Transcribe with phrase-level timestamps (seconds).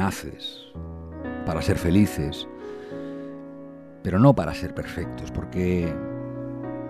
[0.00, 0.72] naces
[1.44, 2.48] para ser felices,
[4.02, 5.92] pero no para ser perfectos, porque,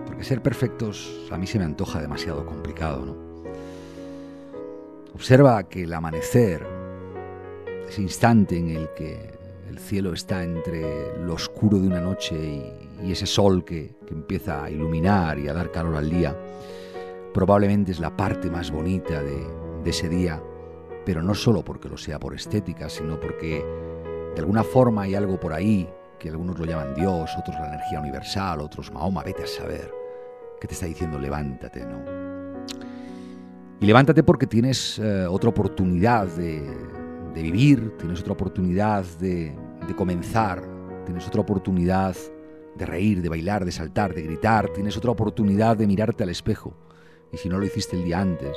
[0.05, 3.31] porque ser perfectos a mí se me antoja demasiado complicado, ¿no?
[5.13, 6.65] Observa que el amanecer,
[7.89, 9.37] ese instante en el que
[9.69, 14.63] el cielo está entre lo oscuro de una noche y, ese sol que, que empieza
[14.63, 16.35] a iluminar y a dar calor al día,
[17.33, 19.43] probablemente es la parte más bonita de,
[19.85, 20.41] ese día,
[21.05, 23.63] pero no solo porque lo sea por estética, sino porque
[24.35, 27.99] de alguna forma hay algo por ahí, que algunos lo llaman Dios, otros la energía
[27.99, 29.91] universal, otros Mahoma, vete a saber,
[30.59, 32.21] que te está diciendo levántate, ¿no?
[33.79, 36.61] Y levántate porque tienes eh, otra oportunidad de,
[37.33, 39.55] vivir, tienes otra oportunidad de,
[39.87, 40.61] de comenzar,
[41.05, 42.15] tienes otra oportunidad
[42.75, 46.75] de reír, de bailar, de saltar, de gritar, tienes otra oportunidad de mirarte al espejo
[47.33, 48.55] y si no lo hiciste el día antes,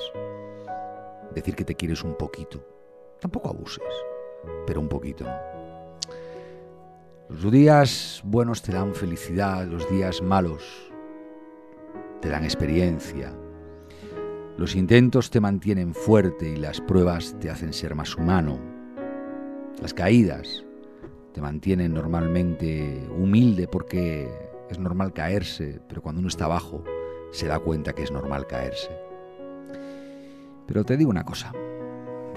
[1.35, 2.65] decir que te quieres un poquito.
[3.21, 3.83] Tampoco abuses,
[4.67, 5.27] pero un poquito.
[7.29, 10.93] Los días buenos te dan felicidad, los días malos
[12.21, 13.33] te dan experiencia.
[14.57, 18.59] Los intentos te mantienen fuerte y las pruebas te hacen ser más humano.
[19.81, 20.65] Las caídas
[21.33, 24.31] te mantienen normalmente humilde porque
[24.71, 26.85] es normal caerse, pero cuando uno está abajo
[27.33, 28.91] se da cuenta que es normal caerse.
[30.67, 31.53] Pero te digo una cosa,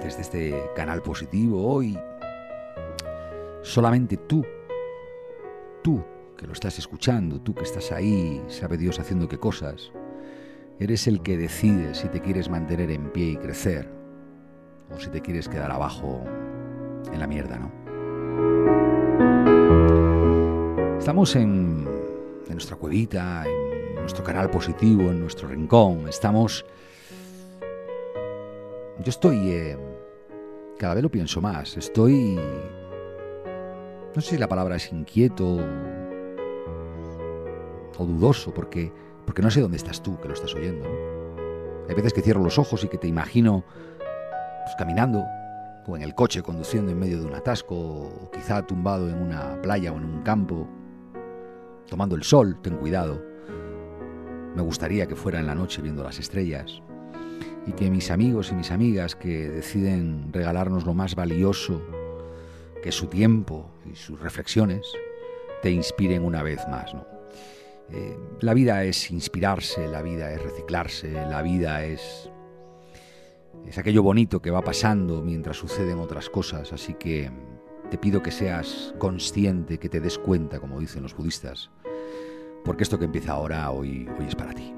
[0.04, 1.98] desde este canal positivo hoy,
[3.62, 4.46] solamente tú,
[5.82, 6.04] tú
[6.36, 9.92] que lo estás escuchando, tú que estás ahí, sabe Dios haciendo qué cosas,
[10.80, 13.90] eres el que decide si te quieres mantener en pie y crecer
[14.94, 16.24] o si te quieres quedar abajo
[17.12, 17.72] en la mierda, ¿no?
[20.98, 21.88] Estamos en,
[22.46, 26.10] en nuestra cuevita, en nuestro canal positivo, en nuestro rincón.
[26.10, 26.66] Estamos...
[29.04, 29.52] Yo estoy...
[29.52, 29.78] Eh,
[30.78, 31.78] cada vez lo pienso más.
[31.78, 32.40] Estoy...
[34.16, 35.58] No sé si la palabra es inquieto
[38.00, 38.92] o dudoso, porque,
[39.26, 40.88] porque no sé dónde estás tú que lo estás oyendo.
[41.88, 43.64] Hay veces que cierro los ojos y que te imagino
[44.64, 45.24] pues, caminando
[45.86, 49.62] o en el coche conduciendo en medio de un atasco o quizá tumbado en una
[49.62, 50.68] playa o en un campo
[51.88, 53.24] tomando el sol, ten cuidado.
[54.56, 56.82] Me gustaría que fuera en la noche viendo las estrellas
[57.68, 61.82] y que mis amigos y mis amigas que deciden regalarnos lo más valioso,
[62.82, 64.88] que su tiempo y sus reflexiones,
[65.62, 66.94] te inspiren una vez más.
[66.94, 67.06] ¿no?
[67.92, 72.30] Eh, la vida es inspirarse, la vida es reciclarse, la vida es,
[73.66, 77.30] es aquello bonito que va pasando mientras suceden otras cosas, así que
[77.92, 81.70] te pido que seas consciente, que te des cuenta, como dicen los budistas,
[82.64, 84.74] porque esto que empieza ahora hoy, hoy es para ti.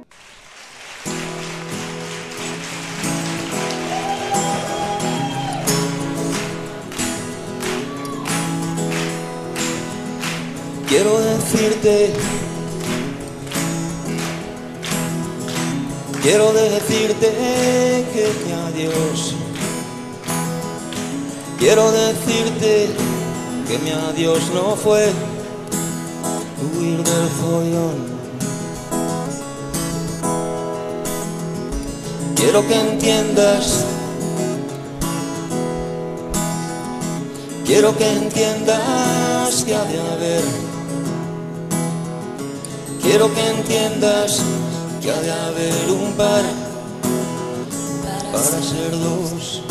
[10.90, 12.12] Quiero decirte,
[16.24, 17.28] quiero decirte
[18.12, 19.36] que, que adiós.
[21.60, 22.90] Quiero decirte
[23.68, 25.12] que mi adiós no fue
[26.74, 28.20] huir del follón.
[32.36, 33.86] Quiero que entiendas,
[37.66, 40.69] quiero que entiendas que ha de haber,
[43.10, 44.40] quiero que entiendas
[45.02, 46.44] que ha de haber un par
[48.32, 49.64] para ser dos.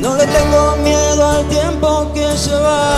[0.00, 2.96] No le tengo miedo al tiempo que se va.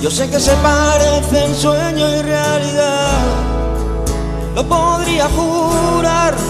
[0.00, 3.10] Yo sé que se parecen sueño y realidad,
[4.54, 6.47] lo podría jurar.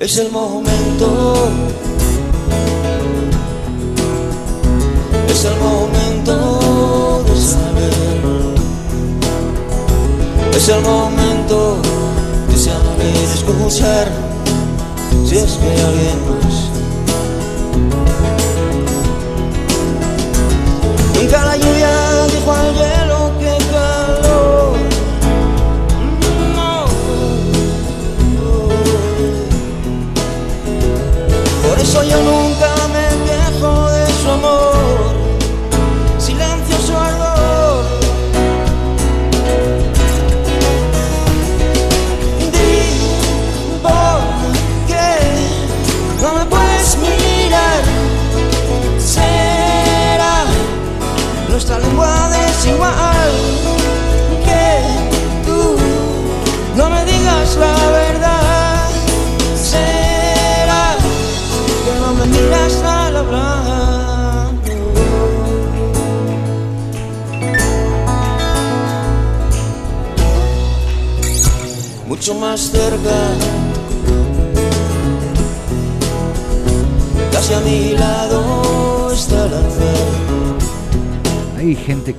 [0.00, 1.34] Es el momento,
[5.28, 7.94] es el momento de saber.
[10.56, 11.76] Es el momento
[12.48, 14.08] de saber escuchar
[15.26, 16.54] si es que alguien más.
[21.14, 22.74] Nunca la lluvia dijo al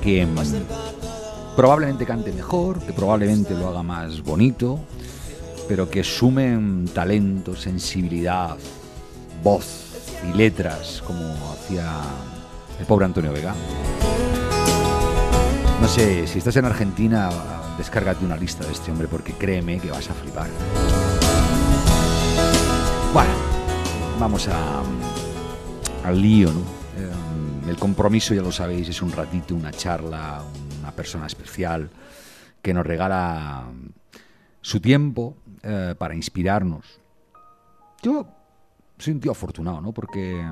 [0.06, 4.78] que mm, probablemente cante mejor, que probablemente lo haga más bonito,
[5.66, 8.56] pero que sumen talento, sensibilidad,
[9.42, 9.66] voz
[10.32, 11.90] y letras, como hacía
[12.78, 13.52] el pobre Antonio Vega.
[15.80, 17.28] No sé, si estás en Argentina,
[17.76, 20.46] descárgate una lista de este hombre porque créeme que vas a flipar.
[23.12, 23.32] Bueno,
[24.20, 24.82] vamos a,
[26.04, 26.85] al lío, ¿no?
[27.66, 30.42] El compromiso, ya lo sabéis, es un ratito, una charla,
[30.80, 31.90] una persona especial
[32.62, 33.64] que nos regala
[34.60, 37.00] su tiempo eh, para inspirarnos.
[38.02, 38.28] Yo
[38.98, 39.92] soy un tío afortunado, ¿no?
[39.92, 40.44] Porque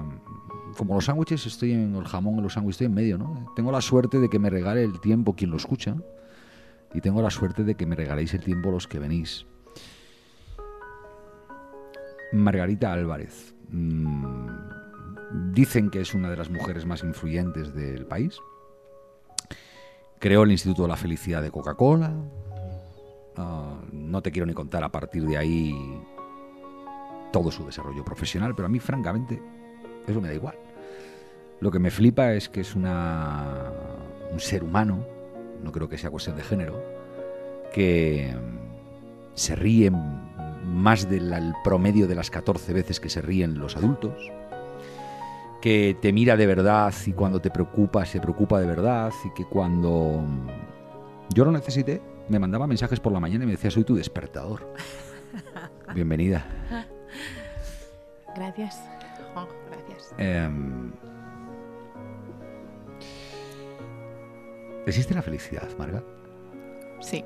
[0.76, 3.52] como los sándwiches estoy en el jamón y los sándwiches estoy en medio, ¿no?
[3.54, 5.96] Tengo la suerte de que me regale el tiempo quien lo escucha
[6.92, 9.46] y tengo la suerte de que me regaléis el tiempo los que venís.
[12.32, 13.54] Margarita Álvarez.
[13.68, 14.73] Mm,
[15.52, 18.38] dicen que es una de las mujeres más influyentes del país.
[20.18, 22.14] Creó el Instituto de la Felicidad de Coca-Cola.
[23.36, 25.74] Ah, no te quiero ni contar a partir de ahí
[27.32, 29.42] todo su desarrollo profesional, pero a mí francamente
[30.06, 30.56] eso me da igual.
[31.60, 33.72] Lo que me flipa es que es una,
[34.32, 35.04] un ser humano,
[35.62, 36.80] no creo que sea cuestión de género,
[37.72, 38.34] que
[39.34, 44.30] se ríe más del promedio de las 14 veces que se ríen los adultos,
[45.64, 49.46] que te mira de verdad y cuando te preocupa se preocupa de verdad y que
[49.46, 50.22] cuando
[51.32, 54.74] yo lo necesité me mandaba mensajes por la mañana y me decía soy tu despertador.
[55.94, 56.44] Bienvenida.
[58.36, 58.78] Gracias,
[59.70, 60.14] gracias.
[60.18, 60.92] Em,
[64.84, 66.04] ¿Existe la felicidad, Marga?
[67.00, 67.24] Sí.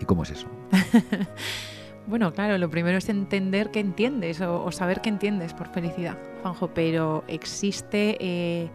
[0.00, 0.48] ¿Y cómo es eso?
[2.06, 6.68] bueno, claro, lo primero es entender qué entiendes o, saber qué entiendes por felicidad, Juanjo,
[6.68, 8.70] pero existe eh,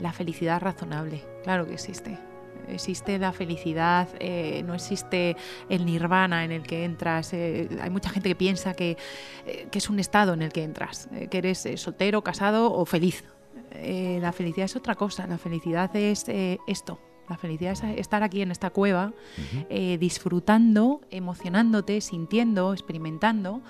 [0.00, 2.18] la felicidad razonable, claro que existe
[2.72, 5.36] existe la felicidad, eh, no existe
[5.68, 7.32] el nirvana en el que entras.
[7.32, 8.96] Eh, hay mucha gente que piensa que,
[9.46, 13.24] eh, que, es un estado en el que entras, que eres soltero, casado o feliz.
[13.72, 16.24] la felicidad es otra cosa, la felicidad es
[16.66, 17.09] esto.
[17.30, 19.14] La felicidad es estar aquí en esta cueva,
[19.70, 23.62] disfrutando, emocionándote, sintiendo, experimentando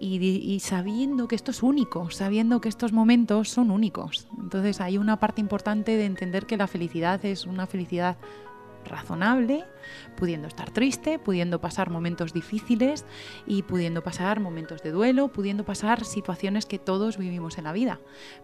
[0.00, 4.26] y, sabiendo que esto es único, sabiendo que estos momentos son únicos.
[4.40, 8.16] Entonces hay una parte importante de entender que la felicidad es una felicidad
[8.84, 9.64] razonable,
[10.16, 13.04] pudiendo estar triste, pudiendo pasar momentos difíciles
[13.46, 18.00] y pudiendo pasar momentos de duelo, pudiendo pasar situaciones que todos vivimos en la vida.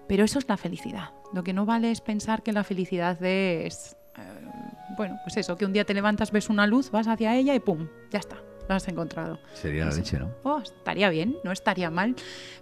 [0.07, 1.11] Pero eso es la felicidad.
[1.33, 4.21] Lo que no vale es pensar que la felicidad es, eh,
[4.99, 7.61] bueno, pues eso, que un día te levantas, ves una luz, vas hacia ella y
[7.61, 7.89] ¡pum!
[8.11, 8.37] Ya está
[8.69, 9.39] lo has encontrado.
[9.55, 10.31] Sería la leche, ¿no?
[10.43, 12.15] Oh, estaría bien, no estaría mal.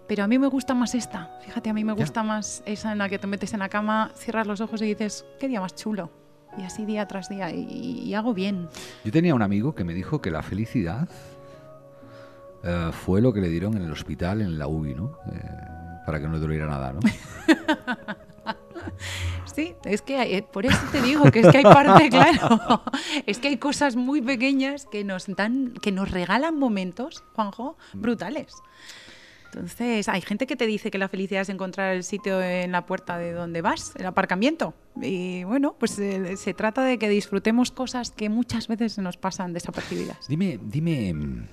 [0.07, 1.37] Pero a mí me gusta más esta.
[1.45, 4.13] Fíjate, a mí me gusta más esa en la que te metes en la cama,
[4.15, 6.11] cierras los ojos y dices, qué día más chulo.
[6.57, 8.69] Y así día tras día, y, hago bien.
[9.05, 11.09] Yo tenía un amigo que me dijo que la felicidad
[12.63, 15.19] eh, fue lo que le dieron en el hospital, en la UBI, ¿no?
[15.33, 15.41] Eh,
[16.07, 17.01] para que no le doliera nada, ¿no?
[19.57, 22.83] Sí, es que eh, por eso te digo que es que hay parte, claro,
[23.27, 28.01] es que hay cosas muy pequeñas que nos dan, que nos regalan momentos, Juanjo, mm.
[28.03, 28.53] brutales.
[29.47, 32.85] Entonces, hay gente que te dice que la felicidad es encontrar el sitio en la
[32.85, 34.75] puerta de donde vas, el aparcamiento.
[35.01, 39.17] Y bueno, pues eh, se trata de que disfrutemos cosas que muchas veces se nos
[39.17, 40.29] pasan desapercibidas.
[40.29, 41.47] Dime, dime, mm,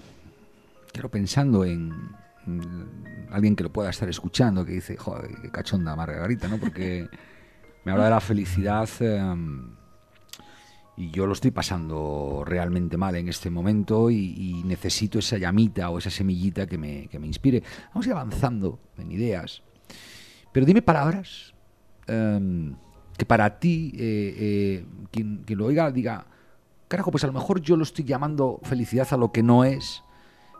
[0.91, 1.87] quiero pensando en,
[2.45, 6.57] mm, alguien que lo pueda estar escuchando, que dice, joder, qué cachonda Margarita, ¿no?
[6.57, 7.07] Porque
[7.83, 9.75] me habla de la felicidad em,
[10.95, 15.97] y yo lo estoy pasando realmente mal en este momento y, necesito esa llamita o
[15.97, 17.63] esa semillita que me, que me, inspire.
[17.89, 19.61] Vamos a ir avanzando en ideas.
[20.51, 21.53] Pero dime palabras
[22.07, 22.75] em,
[23.17, 26.27] que para ti, eh, eh, quien, quien lo oiga, diga,
[26.87, 30.03] carajo, pues a lo mejor yo lo estoy llamando felicidad a lo que no es.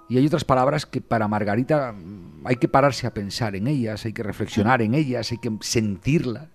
[0.09, 4.05] Y hay otras palabras que para Margarita mm, hay que pararse a pensar en ellas,
[4.05, 6.49] hay que reflexionar en ellas, hay que sentirlas.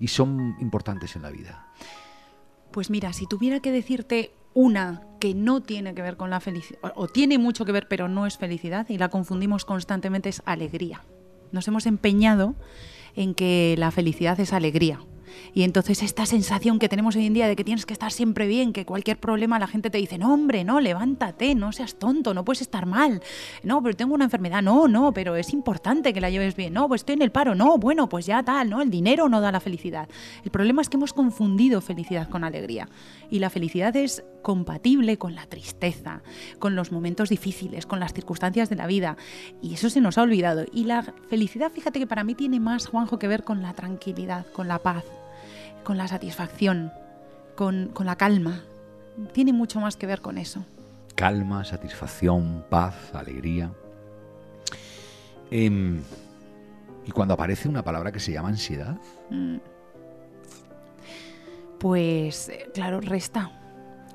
[0.00, 1.68] Y son importantes en la vida?
[2.70, 6.92] Pues mira, si tuviera que decirte una que no tiene que ver con la felicidad,
[6.94, 11.02] o tiene mucho que ver pero no es felicidad y la confundimos constantemente, es alegría.
[11.52, 12.54] Nos hemos empeñado
[13.14, 15.00] en que la felicidad es alegría.
[15.52, 18.46] Y entonces esta sensación que tenemos hoy en día de que tienes que estar siempre
[18.46, 22.34] bien, que cualquier problema la gente te dice, no hombre, no, levántate, no seas tonto,
[22.34, 23.22] no puedes estar mal,
[23.62, 26.88] no, pero tengo una enfermedad, no, no, pero es importante que la lleves bien, no,
[26.88, 28.82] pues estoy en el paro, no, bueno, pues ya tal, ¿no?
[28.82, 30.08] El dinero no da la felicidad.
[30.44, 32.88] El problema es que hemos confundido felicidad con alegría.
[33.30, 36.22] Y la felicidad es compatible con la tristeza,
[36.58, 39.16] con los momentos difíciles, con las circunstancias de la vida.
[39.62, 40.64] Y eso se nos ha olvidado.
[40.72, 44.46] Y la felicidad, fíjate que para mí tiene más, Juanjo, que ver con la tranquilidad,
[44.52, 45.04] con la paz,
[45.84, 46.92] con la satisfacción,
[47.54, 48.62] con, la calma.
[49.32, 50.64] Tiene mucho más que ver con eso.
[51.14, 53.70] Calma, satisfacción, paz, alegría.
[55.50, 56.02] Em,
[57.06, 58.98] y cuando aparece una palabra que se llama ansiedad.
[59.30, 59.58] Mm.
[61.78, 63.52] Pues eh, claro, resta.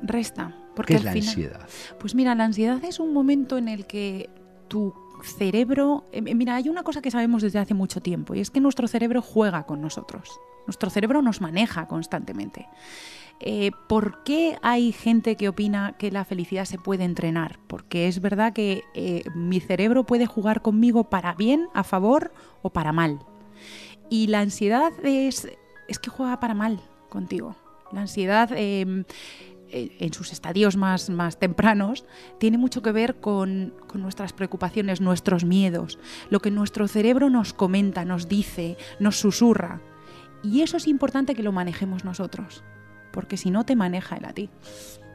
[0.02, 0.54] Resta.
[0.76, 1.70] Porque ¿Qué es la ansiedad?
[2.00, 4.30] Pues mira, la ansiedad es un momento en el que
[4.68, 6.06] tu cerebro...
[6.12, 8.88] Eh, mira, hay una cosa que sabemos desde hace mucho tiempo y es que nuestro
[8.88, 10.30] cerebro juega con nosotros.
[10.70, 12.68] Nuestro cerebro nos maneja constantemente.
[13.40, 17.58] Eh, ¿Por qué hay gente que opina que la felicidad se puede entrenar?
[17.66, 22.70] Porque es verdad que eh, mi cerebro puede jugar conmigo para bien, a favor o
[22.70, 23.18] para mal.
[24.12, 25.48] Y la ansiedad es,
[25.88, 27.56] es que juega para mal contigo.
[27.92, 29.06] La ansiedad em,
[29.72, 32.06] eh, en sus estadios más, más tempranos,
[32.38, 35.98] tiene mucho que ver con, con, nuestras preocupaciones, nuestros miedos,
[36.30, 39.82] lo que nuestro cerebro nos comenta, nos dice, nos susurra.
[40.44, 42.64] Y eso es importante que lo manejemos nosotros,
[43.12, 44.50] porque si no te maneja él a ti.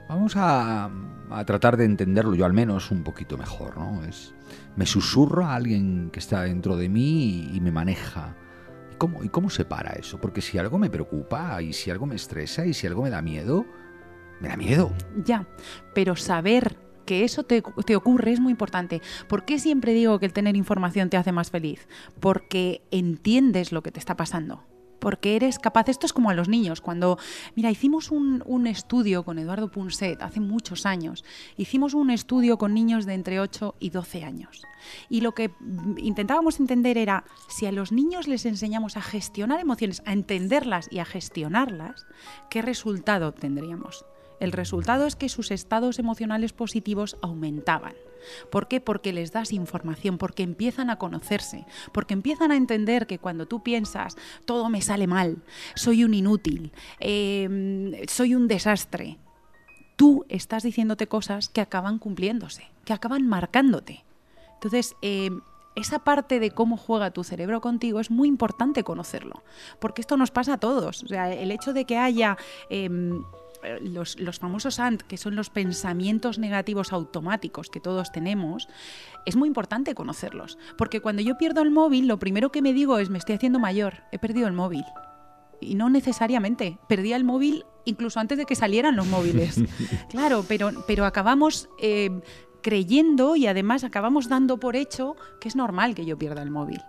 [0.09, 0.91] Vamos a,
[1.31, 4.05] a, tratar de entenderlo yo al menos un poquito mejor, ¿no?
[4.05, 4.35] Es,
[4.77, 8.37] me susurra a alguien que está dentro de mí y, y me maneja.
[8.93, 10.21] ¿Y cómo, ¿Y cómo se para eso?
[10.21, 13.23] Porque si algo me preocupa y si algo me estresa y si algo me da
[13.23, 13.65] miedo,
[14.41, 14.93] me da miedo.
[15.25, 15.47] Ya,
[15.95, 16.77] pero saber
[17.07, 19.01] que eso te, te, ocurre es muy importante.
[19.29, 21.87] ¿Por qué siempre digo que el tener información te hace más feliz?
[22.21, 24.65] Porque entiendes lo que te está pasando.
[24.99, 27.19] Porque eres capaz, esto es como a los niños, cuando,
[27.55, 31.25] mira, hicimos un, un estudio con Eduardo Punset hace muchos años,
[31.57, 34.63] hicimos un estudio con niños de entre 8 y 12 años.
[35.09, 35.51] Y lo que
[35.97, 40.99] intentábamos entender era, si a los niños les enseñamos a gestionar emociones, a entenderlas y
[40.99, 42.07] a gestionarlas,
[42.51, 44.05] ¿qué resultado tendríamos?
[44.41, 47.95] El resultado es que sus estados emocionales positivos aumentaban.
[48.51, 48.81] ¿Por qué?
[48.81, 53.63] Porque les das información, porque empiezan a conocerse, porque empiezan a entender que cuando tú
[53.63, 55.39] piensas, todo me sale mal,
[55.75, 59.19] soy un inútil, em, soy un desastre,
[59.97, 64.05] tú estás diciéndote cosas que acaban cumpliéndose, que acaban marcándote.
[64.55, 65.41] Entonces, em,
[65.75, 69.43] esa parte de cómo juega tu cerebro contigo es muy importante conocerlo,
[69.79, 71.03] porque esto nos pasa a todos.
[71.03, 72.37] O sea, el hecho de que haya...
[72.71, 73.23] Em,
[73.81, 78.69] los, famosos ANT, que son los pensamientos negativos automáticos que todos tenemos,
[79.27, 80.59] es muy importante conocerlos.
[80.77, 83.59] Porque cuando yo pierdo el móvil, lo primero que me digo es, me estoy haciendo
[83.59, 84.85] mayor, he perdido el móvil.
[85.61, 89.61] Y no necesariamente, perdía el móvil incluso antes de que salieran los móviles.
[90.11, 91.69] claro, pero, pero acabamos...
[91.81, 92.11] Eh,
[92.65, 96.81] creyendo y además acabamos dando por hecho que es normal que yo pierda el móvil.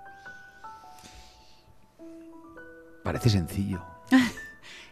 [3.04, 3.84] Parece sencillo.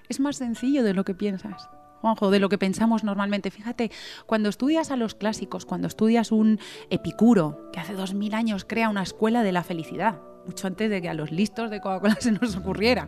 [0.09, 1.69] es más sencillo de lo que piensas.
[2.03, 3.49] Juanjo, de lo que pensamos normalmente.
[3.49, 3.89] Fíjate,
[4.25, 8.89] cuando estudias a los clásicos, cuando estudias un Epicuro, que hace dos mil años crea
[8.89, 12.33] una escuela de la felicidad, mucho antes de que a los listos de Coca-Cola se
[12.33, 13.07] nos ocurriera.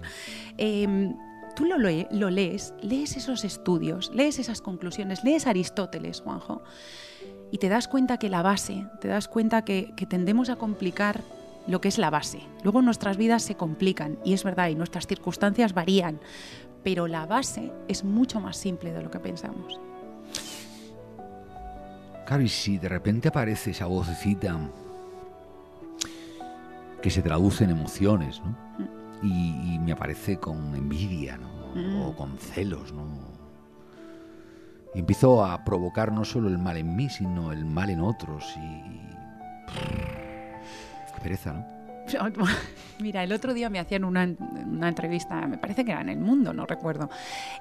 [0.58, 1.14] Em,
[1.58, 6.64] tú lo, lees, lees esos estudios, lees esas conclusiones, lees Aristóteles, Juanjo,
[7.52, 11.22] y te das cuenta que la base, te das cuenta que, que tendemos a complicar
[11.68, 12.42] lo que es la base.
[12.64, 16.20] Luego nuestras vidas se complican, y es verdad, y nuestras circunstancias varían,
[16.86, 19.80] pero la base es mucho más simple de lo que pensamos.
[22.28, 24.56] Claro, y si de repente aparece esa vocecita
[27.02, 28.52] que se traduce en emociones, ¿no?
[28.78, 29.74] Mm.
[29.74, 31.50] Y, me aparece con envidia, ¿no?
[31.74, 32.02] Mm.
[32.04, 33.04] O con celos, ¿no?
[34.94, 38.46] Y empiezo a provocar no solo el mal en mí, sino el mal en otros.
[38.58, 39.02] Y.
[41.16, 41.75] Qué pereza, ¿no?
[43.00, 46.54] Mira, el otro día me hacían una, entrevista, me parece que era en El Mundo,
[46.54, 47.10] no recuerdo.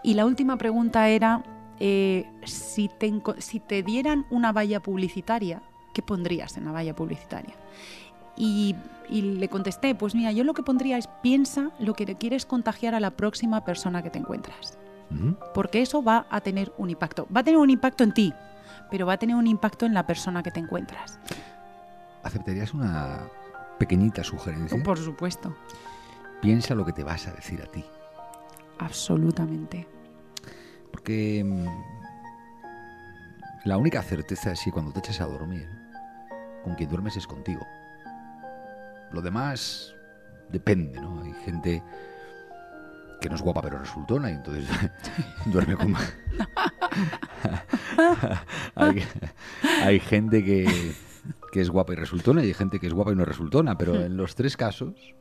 [0.03, 1.43] Y la última pregunta era,
[1.81, 7.55] eh, si, te, si te dieran una valla publicitaria, ¿qué pondrías en la valla publicitaria?
[8.37, 8.75] Y,
[9.11, 13.01] le contesté, pues mira, yo lo que pondría es piensa lo que quieres contagiar a
[13.01, 14.79] la próxima persona que te encuentras.
[15.55, 17.29] Porque eso va a tener un impacto.
[17.35, 18.33] Va a tener un impacto en ti,
[18.91, 21.21] pero va a tener un impacto en la persona que te encuentras.
[22.25, 23.29] ¿Aceptarías una
[23.79, 24.83] pequeñita sugerencia.
[24.83, 25.57] Por supuesto.
[26.41, 27.85] Piensa lo que te vas a decir a ti.
[28.79, 29.87] Absolutamente.
[30.91, 31.67] Porque mm,
[33.65, 35.69] la única certeza es que cuando te echas a dormir,
[36.63, 37.67] con quien duermes es contigo.
[39.13, 39.95] Lo demás
[40.51, 41.23] depende, ¿no?
[41.23, 41.83] Hay gente
[43.21, 44.69] que no es guapa pero resultona y entonces
[45.47, 45.95] duerme con
[48.75, 49.03] hay,
[49.83, 50.95] hay gente que,
[51.55, 53.95] que es guapa y resultona y hay gente que es guapa y no resultona, pero
[53.95, 55.15] en los tres casos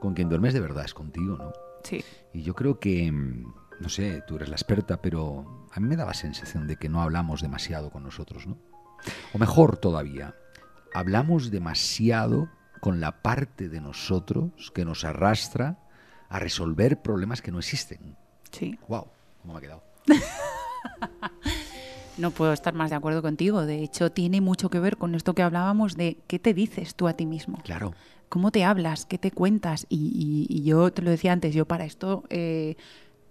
[0.00, 1.52] con quien duermes de verdad es contigo, ¿no?
[1.84, 2.04] Sí.
[2.32, 5.94] Y yo creo que, mm, no sé, tú eres la experta, pero a mí me
[5.94, 8.58] daba sensación de que no hablamos demasiado con nosotros, ¿no?
[9.32, 10.34] O mejor todavía,
[10.92, 12.48] hablamos demasiado
[12.80, 15.78] con la parte de nosotros que nos arrastra
[16.28, 18.16] a resolver problemas que no existen.
[18.50, 18.76] Sí.
[18.88, 19.06] ¡Wow!
[19.40, 19.84] ¿Cómo me ha quedado?
[22.20, 23.64] No puedo estar más de acuerdo contigo.
[23.66, 27.08] De hecho, tiene mucho que ver con esto que hablábamos de qué te dices tú
[27.08, 27.58] a ti mismo.
[27.64, 27.94] Claro.
[28.28, 29.06] ¿Cómo te hablas?
[29.06, 29.86] ¿Qué te cuentas?
[29.88, 32.76] Y, y- y yo te lo decía antes, yo para esto eh,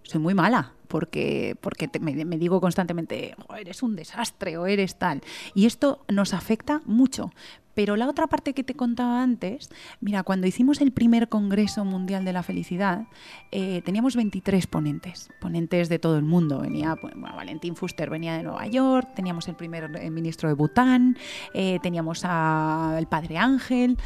[0.03, 4.65] soy muy mala, porque, porque te- me, me digo constantemente, "Jo, eres un desastre o
[4.65, 5.21] eres tal.
[5.53, 7.31] Y esto nos afecta mucho.
[7.75, 9.69] Pero la otra parte que te contaba antes,
[10.01, 13.03] mira, cuando hicimos el primer Congreso Mundial de la Felicidad,
[13.51, 16.59] eh, teníamos 23 ponentes, ponentes de todo el mundo.
[16.59, 20.55] Venía, pues, bueno, Valentín Fuster venía de Nueva York, teníamos el primer eh, ministro de
[20.55, 21.17] Bután,
[21.53, 23.97] eh, teníamos al Padre Ángel.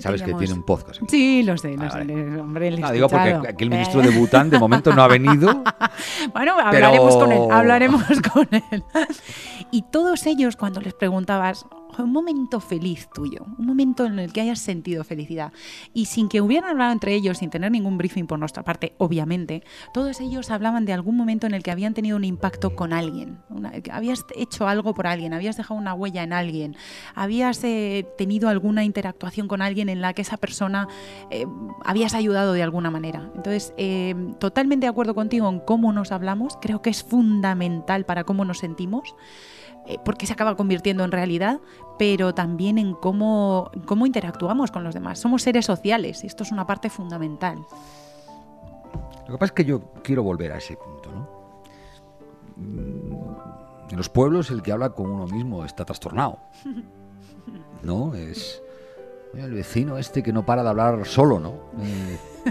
[0.00, 1.00] Sabes que tiene un podcast.
[1.08, 2.14] Sí, lo sé, lo Ah, sé, vale.
[2.14, 5.64] le- hombre, Ah, digo porque aquí el ministro de Bután de momento no ha venido.
[6.32, 8.84] bueno, hablaremos con él, hablaremos con él.
[9.72, 14.32] Y todos ellos, cuando les preguntabas, "Ojo, un momento feliz tuyo, un momento en el
[14.32, 15.52] que hayas sentido felicidad,
[15.92, 19.62] y sin que hubieran hablado entre ellos, sin tener ningún briefing por nuestra parte, obviamente,
[19.92, 23.38] todos ellos hablaban de algún momento en el que habían tenido un impacto con alguien,
[23.48, 26.76] una- habías hecho algo por alguien, habías dejado una huella en alguien,
[27.14, 30.88] habías eh, tenido alguna interactuación con alguien en la que esa persona
[31.30, 31.46] eh,
[31.84, 33.30] habías ayudado de alguna manera.
[33.34, 38.24] Entonces, eh, totalmente de acuerdo contigo en cómo nos hablamos, creo que es fundamental para
[38.24, 39.14] cómo nos sentimos,
[39.86, 41.60] eh, porque se acaba convirtiendo en realidad,
[41.98, 45.18] pero también en cómo, cómo interactuamos con los demás.
[45.18, 47.58] Somos seres sociales, y esto es una parte fundamental.
[49.26, 51.28] Lo que pasa es que yo quiero volver a ese punto, ¿no?
[52.56, 56.38] Mm, En los pueblos el que habla con uno mismo está trastornado.
[57.82, 58.14] ¿No?
[58.14, 58.62] Es
[59.34, 61.54] el vecino este que no para de hablar solo, ¿no?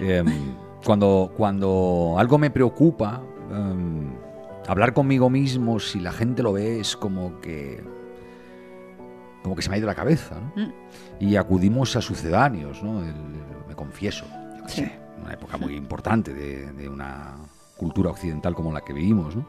[0.00, 4.12] Eh, em, cuando, cuando algo me preocupa, em,
[4.68, 7.82] hablar conmigo mismo, si la gente lo ve, es como que.
[9.42, 10.62] como que se me ha ido la cabeza, ¿no?
[10.66, 10.72] Mm.
[11.20, 13.00] Y acudimos a sucedáneos, ¿no?
[13.02, 14.24] El- el- me confieso,
[14.60, 14.82] yo Sí.
[14.82, 17.34] sé, una época muy importante de, de una
[17.76, 19.46] cultura occidental como la que vivimos, ¿no?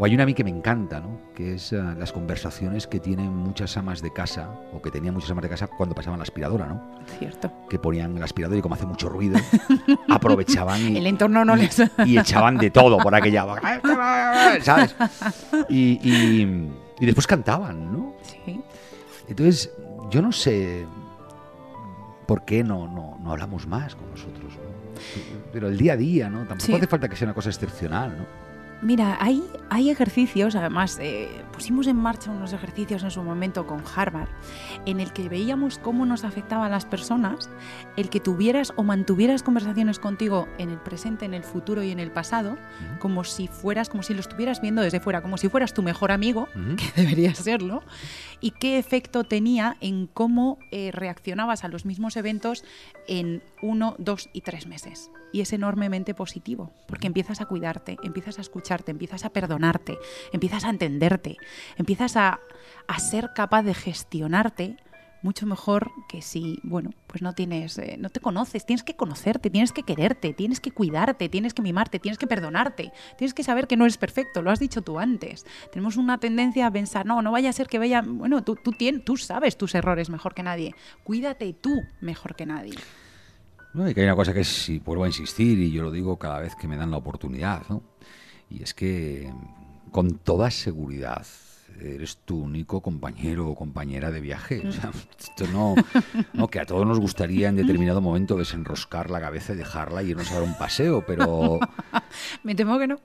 [0.00, 1.18] O hay una a mí que me encanta, ¿no?
[1.34, 5.30] Que es eh, las conversaciones que tienen muchas amas de casa, o que tenían muchas
[5.32, 6.80] amas de casa cuando pasaban la aspiradora, ¿no?
[7.18, 7.50] Cierto.
[7.68, 9.38] Que ponían el aspirador y como hace mucho ruido,
[10.08, 11.82] aprovechaban y, El entorno no y- les...
[12.06, 13.44] y echaban de todo por aquella...
[14.62, 14.94] ¿Sabes?
[15.68, 18.14] Y, y- y después cantaban, ¿no?
[18.44, 18.60] Sí.
[19.28, 19.72] Entonces,
[20.10, 20.86] yo no sé
[22.26, 24.68] por qué no, no, no hablamos más con nosotros, ¿no?
[25.52, 26.38] Pero el día a día, ¿no?
[26.40, 26.74] Tampoco Sí.
[26.74, 28.47] hace falta que sea una cosa excepcional, ¿no?
[28.80, 33.82] Mira, hay, hay ejercicios, además eh, pusimos en marcha unos ejercicios en su momento con
[33.96, 34.28] Harvard,
[34.86, 37.50] en el que veíamos cómo nos afectaba a las personas
[37.96, 41.98] el que tuvieras o mantuvieras conversaciones contigo en el presente, en el futuro y en
[41.98, 42.56] el pasado,
[43.00, 46.12] como si fueras, como si lo estuvieras viendo desde fuera, como si fueras tu mejor
[46.12, 46.76] amigo, Ujú.
[46.76, 47.82] que debería serlo,
[48.40, 52.64] y qué efecto tenía en cómo eh, reaccionabas a los mismos eventos
[53.08, 55.10] en uno, dos y tres meses.
[55.32, 58.40] Y es enormemente positivo, porque empiezas a cuidarte, empiezas a
[58.86, 59.98] empiezas a perdonarte,
[60.32, 61.36] empiezas a entenderte,
[61.76, 62.40] empiezas a,
[62.86, 64.76] a ser capaz de gestionarte
[65.20, 69.50] mucho mejor que si, bueno, pues no tienes, eh, no te conoces, tienes que conocerte,
[69.50, 73.66] tienes que quererte, tienes que cuidarte, tienes que mimarte, tienes que perdonarte, tienes que saber
[73.66, 75.44] que no eres perfecto, lo has dicho tú antes.
[75.72, 78.70] Tenemos una tendencia a pensar, no, no vaya a ser que vaya, bueno, tú, tú,
[78.70, 82.74] tien- tú sabes tus errores mejor que nadie, cuídate tú mejor que nadie.
[83.74, 86.68] Hay una cosa que y vuelvo a insistir, y yo lo digo cada vez que
[86.68, 87.82] me dan la oportunidad, ¿no?
[88.50, 89.32] Y es que
[89.90, 91.26] con toda seguridad
[91.80, 94.66] eres tu único compañero o compañera de viaje.
[94.66, 95.74] O sea, esto no,
[96.32, 100.10] no, que a todos nos gustaría en determinado momento desenroscar la cabeza y dejarla y
[100.10, 101.60] irnos a dar un paseo, pero
[102.42, 102.98] Me temo que no.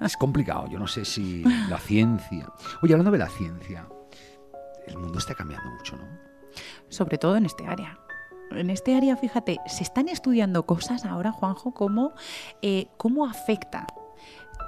[0.00, 0.68] es complicado.
[0.68, 2.48] Yo no sé si la ciencia.
[2.82, 3.86] Oye, hablando de la ciencia,
[4.86, 6.26] el mundo está cambiando mucho, ¿no?
[6.88, 7.98] sobre todo en este área.
[8.52, 12.12] En este área, fíjate, se están estudiando cosas ahora, Juanjo, como
[12.62, 13.86] eh, cómo afecta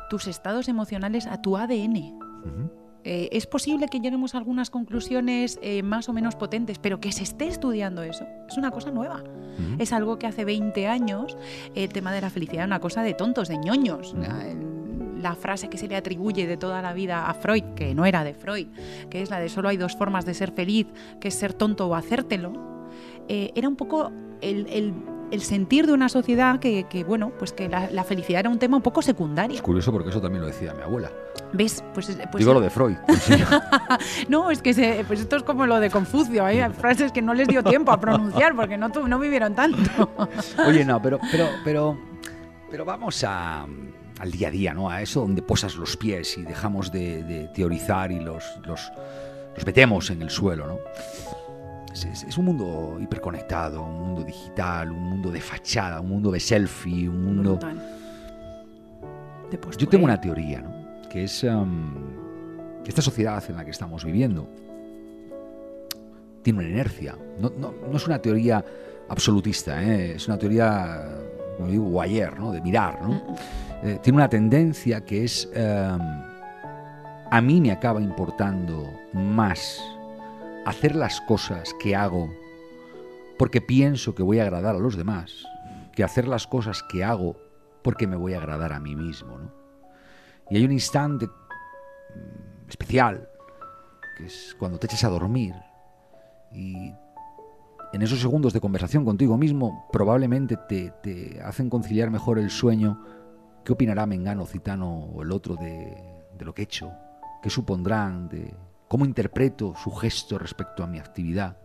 [0.09, 2.19] tus estados emocionales a tu ADN.
[3.05, 7.13] Eh, es posible que lleguemos a algunas conclusiones eh, más o menos potentes, pero que
[7.13, 9.23] se esté estudiando eso es una cosa nueva.
[9.79, 11.37] Es algo que hace 20 años
[11.75, 14.15] el tema de la felicidad era una cosa de tontos, de ñoños.
[14.15, 14.79] La, el-
[15.23, 18.23] la frase que se le atribuye de toda la vida a Freud, que no era
[18.23, 18.69] de Freud,
[19.11, 20.87] que es la de solo hay dos formas de ser feliz,
[21.21, 22.53] que es ser tonto o hacértelo,
[23.29, 24.95] eh, era un poco el, el-
[25.31, 28.59] el sentir de una sociedad que, que, bueno, pues que la, la felicidad era un
[28.59, 29.57] tema un poco secundario.
[29.57, 31.11] Es curioso porque eso también lo decía mi abuela.
[31.53, 31.83] ¿Ves?
[31.95, 32.97] Pues, pues Digo lo de Freud.
[34.29, 36.45] no, es que se, pues esto es como lo de Confucio.
[36.45, 40.11] Hay frases que no les dio tiempo a pronunciar porque no, no vivieron tanto.
[40.67, 41.99] Oye, no, pero, pero, pero,
[42.71, 43.67] pero vamos a,
[44.19, 44.91] al día a día, ¿no?
[44.91, 48.93] A eso donde posas los pies y dejamos de, de teorizar y los, los,
[49.55, 50.79] los metemos en el suelo, ¿no?
[51.93, 57.09] Es, un mundo hiperconectado, un mundo digital, un mundo de fachada, un mundo de selfie,
[57.09, 57.53] un mundo...
[57.57, 57.79] Brutal.
[59.51, 61.09] De Yo tengo una teoría, ¿no?
[61.09, 61.95] Que es um,
[62.87, 64.47] esta sociedad en la que estamos viviendo
[66.43, 67.17] tiene una inercia.
[67.41, 68.63] No, no- no es una teoría
[69.09, 70.15] absolutista, ¿eh?
[70.17, 71.03] es una teoría,
[71.57, 72.53] como digo, ayer, ¿no?
[72.53, 73.23] De mirar, ¿no?
[73.83, 76.01] Eh, tiene una tendencia que es um,
[77.31, 79.81] a mí me acaba importando más
[80.69, 82.31] hacer las cosas que hago
[83.39, 85.45] porque pienso que voy a agradar a los demás
[85.95, 87.37] que hacer las cosas que hago
[87.83, 89.39] porque me voy a agradar a mí mismo.
[89.39, 89.51] ¿no?
[90.51, 93.29] Y hay un instante mm, especial,
[94.17, 95.55] que es cuando te echas a dormir
[96.53, 96.93] y
[97.93, 103.03] en esos segundos de conversación contigo mismo probablemente te, te hacen conciliar mejor el sueño.
[103.65, 105.97] ¿Qué opinará Mengano, Citano o el otro de,
[106.37, 106.93] de lo que he hecho?
[107.43, 108.55] ¿Qué supondrán de
[108.89, 111.59] cómo interpreto su gesto respecto a mi actividad?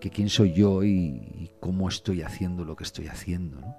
[0.00, 3.60] que quién soy yo y, y cómo estoy haciendo lo que estoy haciendo.
[3.60, 3.76] ¿no?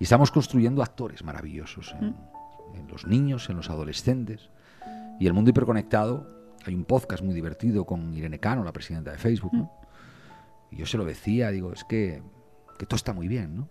[0.00, 2.16] Y estamos construyendo actores maravillosos en,
[2.74, 4.50] en los niños, en los adolescentes.
[5.20, 6.26] Y el mundo hiperconectado,
[6.64, 9.52] hay un podcast muy divertido con Irene Cano, la presidenta de Facebook.
[9.52, 9.70] ¿no?
[10.70, 12.22] Y yo se lo decía, digo, es que,
[12.78, 13.68] que todo está muy bien, ¿no?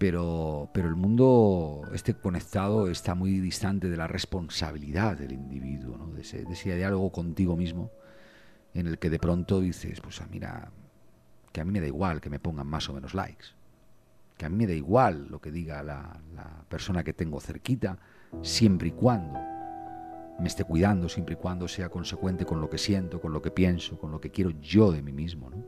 [0.00, 6.06] Pero, pero el mundo este conectado está muy distante de la responsabilidad del individuo, ¿no?
[6.06, 7.90] de, ese, de ese diálogo contigo mismo
[8.72, 10.70] en el que de pronto dices, pues ah, mira,
[11.52, 13.48] que a mí me da igual que me pongan más o menos likes,
[14.38, 17.98] que a mí me da igual lo que diga la, la persona que tengo cerquita,
[18.40, 19.38] siempre y cuando
[20.38, 23.50] me esté cuidando, siempre y cuando sea consecuente con lo que siento, con lo que
[23.50, 25.50] pienso, con lo que quiero yo de mí mismo.
[25.50, 25.62] ¿no?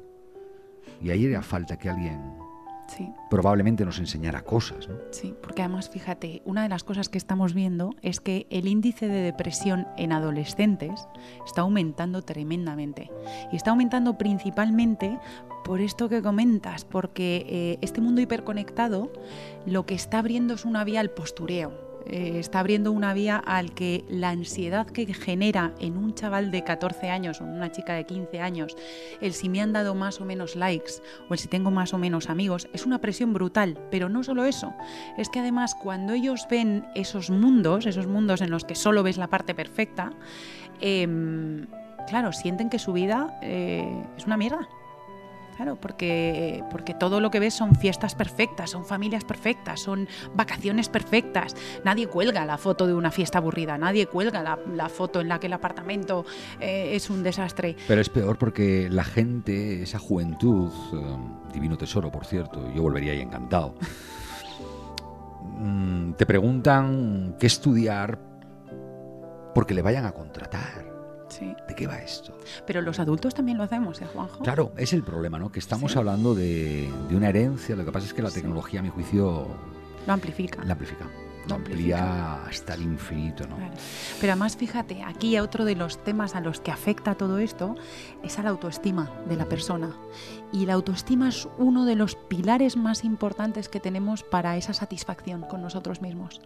[1.03, 2.39] Y ahí era falta que alguien
[2.97, 3.11] Sí.
[3.31, 4.89] probablemente nos enseñara cosas.
[4.89, 4.97] ¿no?
[5.11, 9.09] Sí, porque además, fíjate, una de las cosas que estamos viendo es que el índice
[9.09, 11.09] de depresión en adolescentes
[11.47, 13.11] está aumentando tremendamente.
[13.51, 15.19] Y está aumentando principalmente
[15.65, 19.13] por esto que comentas, porque eh, este mundo hiperconectado
[19.67, 21.92] lo que está abriendo es una vía al postureo.
[22.07, 26.65] Eh, está abriendo una vía al que la ansiedad que genera en un chaval de
[26.65, 28.77] 14 años o en una chica de 15 años
[29.21, 30.95] el si me han dado más o menos likes
[31.29, 33.79] o el si tengo más o menos amigos es una presión brutal.
[33.91, 34.75] Pero no solo eso,
[35.17, 39.17] es que además cuando ellos ven esos mundos, esos mundos en los que solo ves
[39.17, 40.13] la parte perfecta,
[40.81, 41.67] em,
[42.09, 44.69] claro, sienten que su vida eh, es una mierda.
[45.57, 50.89] Claro, porque, porque todo lo que ves son fiestas perfectas, son familias perfectas, son vacaciones
[50.89, 51.55] perfectas.
[51.85, 55.49] Nadie cuelga la foto de una fiesta aburrida, nadie cuelga la, foto en la que
[55.49, 56.25] el apartamento
[56.59, 57.77] eh, es un desastre.
[57.87, 63.13] Pero es peor porque la gente, esa juventud, eh, divino tesoro, por cierto, yo volvería
[63.13, 63.75] ahí encantado,
[65.59, 68.19] mm, te preguntan qué estudiar
[69.55, 70.92] porque le vayan a contratar.
[71.33, 71.55] Sí.
[71.67, 72.37] ¿De qué va esto?
[72.67, 74.43] Pero los adultos también lo hacemos, ¿eh, Juanjo?
[74.43, 75.51] Claro, es el problema, ¿no?
[75.51, 75.99] Que estamos Sí.
[75.99, 77.75] hablando de, de una herencia.
[77.75, 79.47] Lo que pasa es que la tecnología, a mi juicio,
[80.07, 80.63] Lo amplifica.
[80.65, 81.05] la amplifica.
[81.05, 83.57] Lo Lo amplía hasta el infinito, ¿no?
[83.57, 83.73] Claro.
[84.21, 87.75] Pero además, fíjate, aquí otro de los temas a los que afecta todo esto
[88.23, 89.91] es a la autoestima de la persona.
[90.53, 95.41] Y la autoestima es uno de los pilares más importantes que tenemos para esa satisfacción
[95.43, 96.41] con nosotros mismos.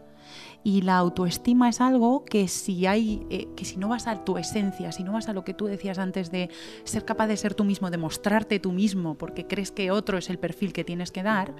[0.66, 4.36] Y la autoestima es algo que si hay, eh, que si no vas a tu
[4.36, 6.50] esencia, si no vas a lo que tú decías antes de
[6.82, 10.28] ser capaz de ser tú mismo, de mostrarte tú mismo, porque crees que otro es
[10.28, 11.54] el perfil que tienes que dar,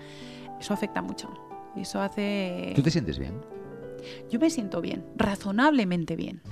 [0.59, 1.31] eso afecta mucho.
[1.77, 2.73] Eso hace.
[2.75, 3.35] ¿Tú te sientes bien?
[4.29, 6.43] Yo me siento bien, razonablemente bien.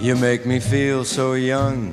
[0.00, 1.92] You make me feel so young.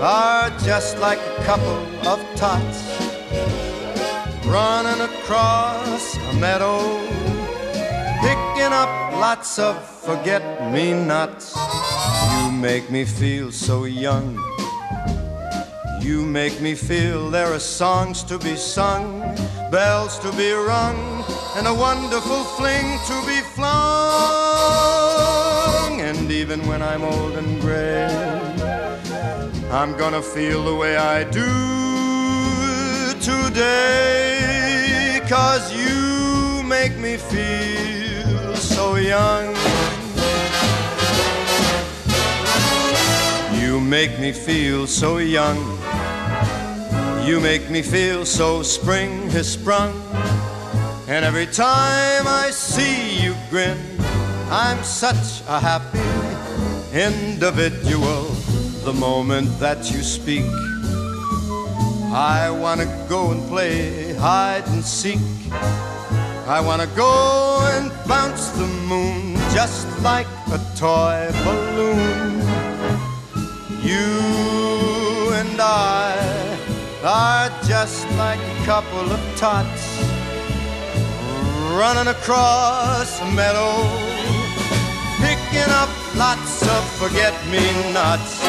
[0.00, 2.82] are just like a couple of tots
[4.46, 6.78] running across a meadow.
[8.20, 11.56] picking up lots of forget me nots.
[12.32, 14.38] You make me feel so young.
[16.00, 19.20] You make me feel there are songs to be sung,
[19.70, 21.24] bells to be rung,
[21.56, 23.66] and a wonderful fling to be flung.
[26.00, 28.06] And even when I'm old and gray,
[29.70, 31.44] I'm gonna feel the way I do
[33.20, 35.20] today.
[35.28, 39.56] Cause you make me feel so young.
[43.60, 45.58] You make me feel so young.
[47.26, 50.00] You make me feel so spring has sprung.
[51.08, 53.78] And every time I see you grin,
[54.48, 55.98] I'm such a happy
[56.96, 58.45] individual.
[58.86, 60.44] The moment that you speak,
[62.14, 65.18] I wanna go and play hide and seek.
[66.46, 72.38] I wanna go and bounce the moon just like a toy balloon.
[73.82, 76.14] You and I
[77.02, 79.84] are just like a couple of tots
[81.74, 84.15] running across a meadow,
[86.16, 87.60] lots of forget me
[87.92, 88.42] nots.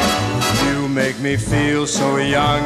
[0.66, 2.64] You make me feel so young.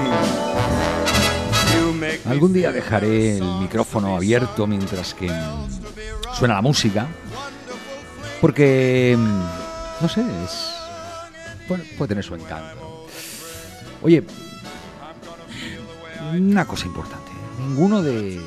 [1.73, 5.69] You make me Algún día dejaré el micrófono abierto mientras que rung,
[6.37, 7.07] suena la música,
[8.39, 10.73] porque, mm, no sé, es,
[11.67, 13.07] bueno, puede tener su encanto.
[14.01, 14.23] Oye,
[16.33, 18.41] una cosa importante, ninguno de,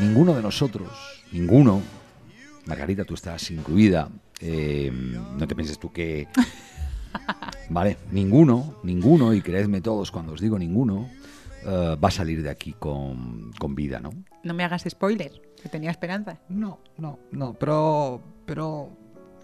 [0.00, 0.88] ninguno de nosotros,
[1.32, 1.82] ninguno,
[2.66, 4.08] Margarita, tú estás incluida,
[4.42, 6.28] eh, no te pienses tú que...
[7.70, 11.08] Vale, ninguno, ninguno, y creedme todos cuando os digo ninguno,
[11.64, 14.10] eh, va a salir de aquí con, con vida, ¿no?
[14.42, 16.40] No me hagas spoiler, que tenía esperanza.
[16.48, 18.90] No, no, no, pero, pero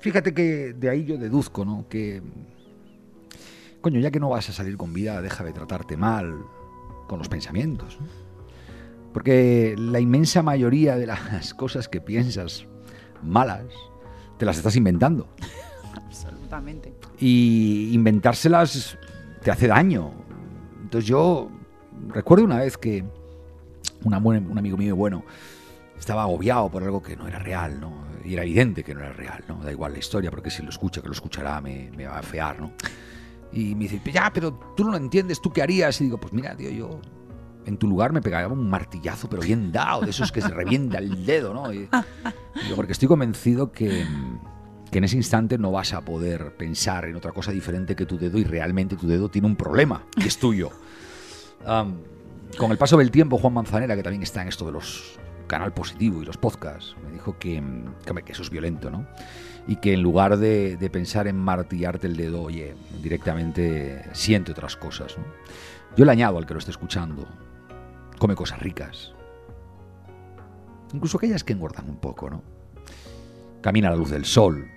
[0.00, 1.86] fíjate que de ahí yo deduzco, ¿no?
[1.88, 2.22] Que,
[3.80, 6.38] coño, ya que no vas a salir con vida, deja de tratarte mal
[7.06, 8.06] con los pensamientos, ¿no?
[9.12, 12.66] Porque la inmensa mayoría de las cosas que piensas
[13.22, 13.66] malas,
[14.38, 15.28] te las estás inventando.
[15.94, 16.94] Absolutamente.
[17.18, 18.96] Y inventárselas
[19.42, 20.12] te hace daño.
[20.82, 21.50] Entonces yo
[22.08, 23.04] recuerdo una vez que
[24.04, 25.24] una un amigo mío bueno
[25.98, 28.06] estaba agobiado por algo que no era real, ¿no?
[28.24, 29.56] Y era evidente que no era real, ¿no?
[29.56, 32.22] Da igual la historia, porque si lo escucha, que lo escuchará, me, me va a
[32.22, 32.72] fear, ¿no?
[33.52, 36.00] Y me dice, ya, pero tú no lo entiendes, ¿tú qué harías?
[36.00, 37.00] Y digo, pues mira, tío, yo
[37.68, 40.98] en tu lugar me pegaba un martillazo, pero bien dado, de esos que se revienta
[40.98, 41.72] el dedo, ¿no?
[41.72, 41.88] Y,
[42.74, 44.06] porque estoy convencido que,
[44.90, 48.18] que en ese instante no vas a poder pensar en otra cosa diferente que tu
[48.18, 50.70] dedo y realmente tu dedo tiene un problema, que es tuyo.
[51.64, 55.72] Con el paso del tiempo, Juan Manzanera, que también está en esto de los canal
[55.72, 57.62] positivo y los podcasts, me dijo que,
[58.24, 59.06] que eso es violento, ¿no?
[59.66, 64.76] Y que en lugar de, de pensar en martillarte el dedo, oye, directamente siente otras
[64.76, 65.24] cosas, ¿no?
[65.96, 67.26] Yo le añado al que lo esté escuchando,
[68.18, 69.14] come cosas ricas,
[70.92, 72.42] incluso aquellas que engordan un poco, ¿no?
[73.60, 74.68] Camina a la luz del sol,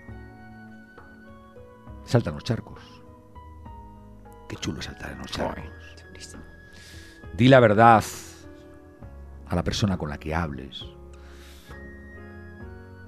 [2.05, 2.79] salta en los charcos.
[4.49, 5.63] Qué chulo saltar en los charcos.
[7.37, 8.03] Di la verdad
[9.47, 10.85] a la persona con la que hables.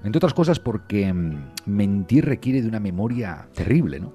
[0.02, 4.12] Entre otras cosas porque mm, mentir requiere de una memoria terrible, ¿no?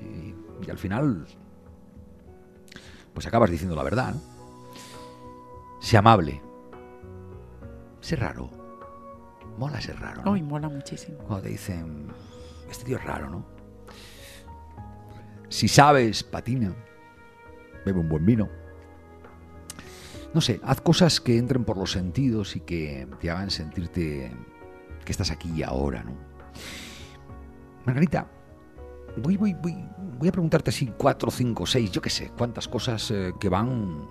[0.00, 0.34] Y,
[0.66, 1.26] y al final,
[3.12, 4.31] pues acabas diciendo la verdad, ¿no?
[5.82, 6.40] Sé amable.
[8.00, 8.48] Sé raro.
[9.58, 10.22] Mola ser raro.
[10.24, 10.30] ¿no?
[10.30, 11.18] Uy, mola muchísimo.
[11.18, 12.06] Cuando te dicen,
[12.70, 13.44] este tío es raro, ¿no?
[15.48, 16.72] Si sabes, patina.
[17.84, 18.48] Bebe un buen vino.
[20.32, 24.32] No sé, haz cosas que entren por los sentidos y que te hagan sentirte
[25.04, 26.12] que estás aquí y ahora, ¿no?
[27.84, 28.30] Margarita,
[29.16, 29.84] voy, voy, voy,
[30.18, 34.06] voy a preguntarte así cuatro, cinco, seis, yo qué sé, cuántas cosas eh, que van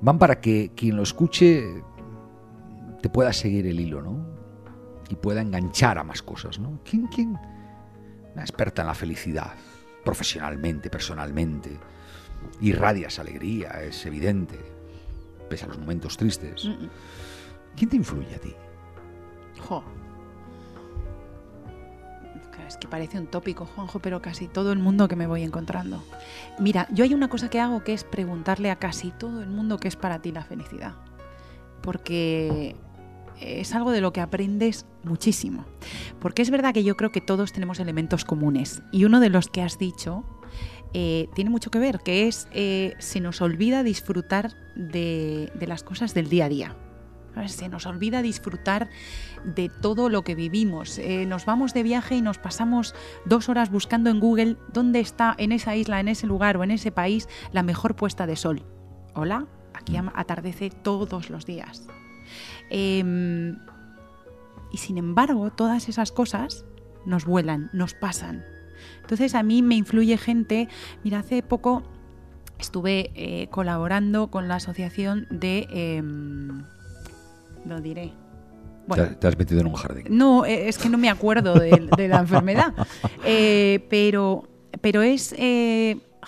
[0.00, 1.82] van para que quien lo escuche
[3.00, 4.26] te pueda seguir el hilo, ¿no?
[5.08, 6.80] Y pueda enganchar a más cosas, ¿no?
[6.84, 7.38] ¿Quién, quién?
[8.32, 9.54] Una experta en la felicidad,
[10.04, 11.78] profesionalmente, personalmente.
[12.60, 14.58] Irradias alegría, es evidente,
[15.48, 16.68] pese a los momentos tristes.
[17.76, 18.54] ¿Quién te influye a ti?
[19.60, 19.82] Jo.
[22.68, 26.04] Es que parece un tópico, Juanjo, pero casi todo el mundo que me voy encontrando.
[26.58, 29.78] Mira, yo hay una cosa que hago que es preguntarle a casi todo el mundo
[29.78, 30.92] qué es para ti la felicidad.
[31.80, 32.76] Porque
[33.40, 35.64] es algo de lo que aprendes muchísimo.
[36.20, 38.82] Porque es verdad que yo creo que todos tenemos elementos comunes.
[38.92, 40.24] Y uno de los que has dicho
[40.92, 46.12] eh, tiene mucho que ver, que es eh, se nos olvida disfrutar de las cosas
[46.12, 46.76] del día a día.
[47.46, 48.88] Se nos olvida disfrutar
[49.44, 50.98] de todo lo que vivimos.
[50.98, 55.34] Eh, nos vamos de viaje y nos pasamos dos horas buscando en Google dónde está
[55.38, 58.64] en esa isla, en ese lugar o en ese país la mejor puesta de sol.
[59.14, 61.86] Hola, aquí atardece todos los días.
[62.70, 63.58] Em,
[64.72, 66.64] y sin embargo, todas esas cosas
[67.06, 68.44] nos vuelan, nos pasan.
[69.00, 70.68] Entonces a mí me influye gente,
[71.04, 71.82] mira, hace poco
[72.58, 76.02] estuve eh, colaborando con la asociación de...
[77.68, 78.12] Lo diré.
[79.20, 80.06] te, has metido en un jardín.
[80.10, 82.74] No, eh, es que no me acuerdo de, la enfermedad.
[83.24, 84.48] Eh, pero,
[84.80, 85.34] pero es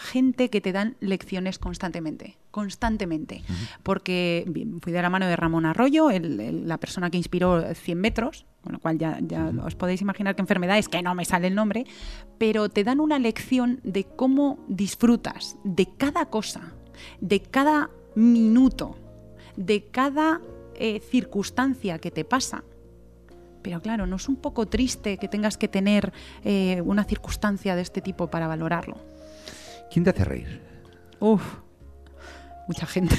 [0.01, 3.43] gente que te dan lecciones constantemente, constantemente.
[3.83, 4.45] Porque
[4.83, 8.79] fui de la mano de Ramón Arroyo, la persona que inspiró 100 metros, con lo
[8.81, 9.19] cual ya,
[9.65, 11.85] os podéis imaginar qué enfermedad es, que no me sale el nombre,
[12.39, 16.73] pero te dan una lección de cómo disfrutas de cada cosa,
[17.21, 18.97] de cada minuto,
[19.57, 20.41] de cada
[20.81, 22.65] eh, circunstancia que te pasa.
[23.63, 26.13] Pero claro, ¿no es un poco triste que tengas que tener
[26.43, 28.97] eh, una circunstancia de este tipo para valorarlo?
[29.93, 30.63] ¿Quién te hace reír?
[31.21, 31.43] Uf,
[32.71, 33.17] mucha gente.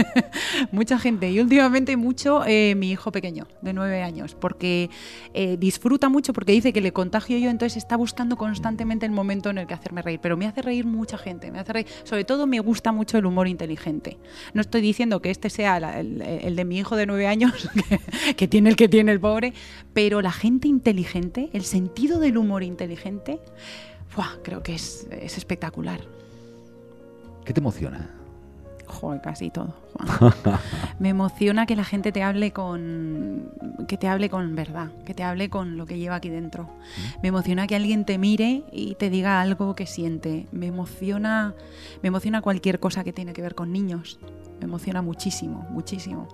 [0.72, 1.30] mucha gente.
[1.30, 4.88] Y últimamente mucho eh, mi hijo pequeño, de nueve años, porque
[5.34, 9.50] eh, disfruta mucho, porque dice que le contagio yo, entonces está buscando constantemente el momento
[9.50, 10.20] en el que hacerme reír.
[10.22, 11.86] Pero me hace reír mucha gente, me hace reír.
[12.04, 14.16] Sobre todo me gusta mucho el humor inteligente.
[14.54, 17.68] No estoy diciendo que este sea el, de mi hijo de nueve años,
[18.38, 19.52] que, tiene el que tiene el pobre,
[19.92, 23.38] pero la gente inteligente, el sentido del humor inteligente,
[24.42, 26.00] creo que es, espectacular.
[27.44, 28.17] ¿Qué te emociona?
[28.88, 29.74] Joder, casi todo.
[30.98, 33.52] Me emociona que la gente te hable con
[33.86, 36.68] que te hable con verdad, que te hable con lo que lleva aquí dentro.
[37.22, 40.46] Me emociona que alguien te mire y te diga algo que siente.
[40.52, 41.54] Me emociona,
[42.02, 44.18] me emociona cualquier cosa que tiene que ver con niños.
[44.58, 46.28] Me emociona muchísimo, muchísimo.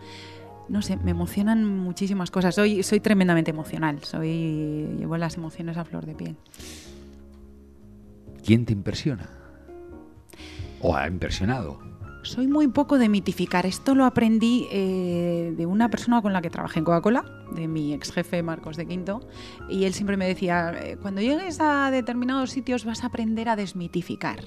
[0.69, 2.55] No sé, me emocionan muchísimas cosas.
[2.55, 4.03] Soy, soy tremendamente emocional.
[4.03, 6.37] Soy llevo las emociones a flor de piel.
[8.45, 9.29] ¿Quién te impresiona?
[10.81, 11.79] ¿O ha impresionado?
[12.25, 13.67] Soy muy poco de mitificar.
[13.67, 17.23] Esto lo aprendí eh, de una persona con la que trabajé en Coca-Cola,
[17.55, 19.21] de mi ex jefe Marcos de Quinto,
[19.69, 23.57] y él siempre me decía, eh, cuando llegues a determinados sitios vas a aprender a
[23.57, 24.41] desmitificar.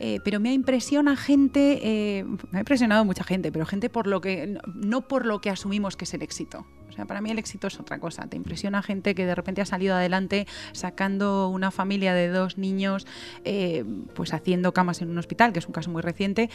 [0.00, 4.58] Eh, pero me impresiona gente, me ha impresionado mucha gente, pero gente por lo que,
[4.74, 6.66] no por lo que asumimos que es el éxito.
[6.92, 8.26] O sea, para mí el éxito es otra cosa.
[8.26, 13.06] Te impresiona gente que de repente ha salido adelante sacando una familia de dos niños,
[13.44, 16.50] eh, pues haciendo camas en un hospital, que es un caso muy reciente,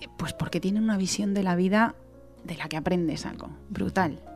[0.00, 1.94] eh, pues porque tienen una visión de la vida
[2.42, 4.33] de la que aprendes algo brutal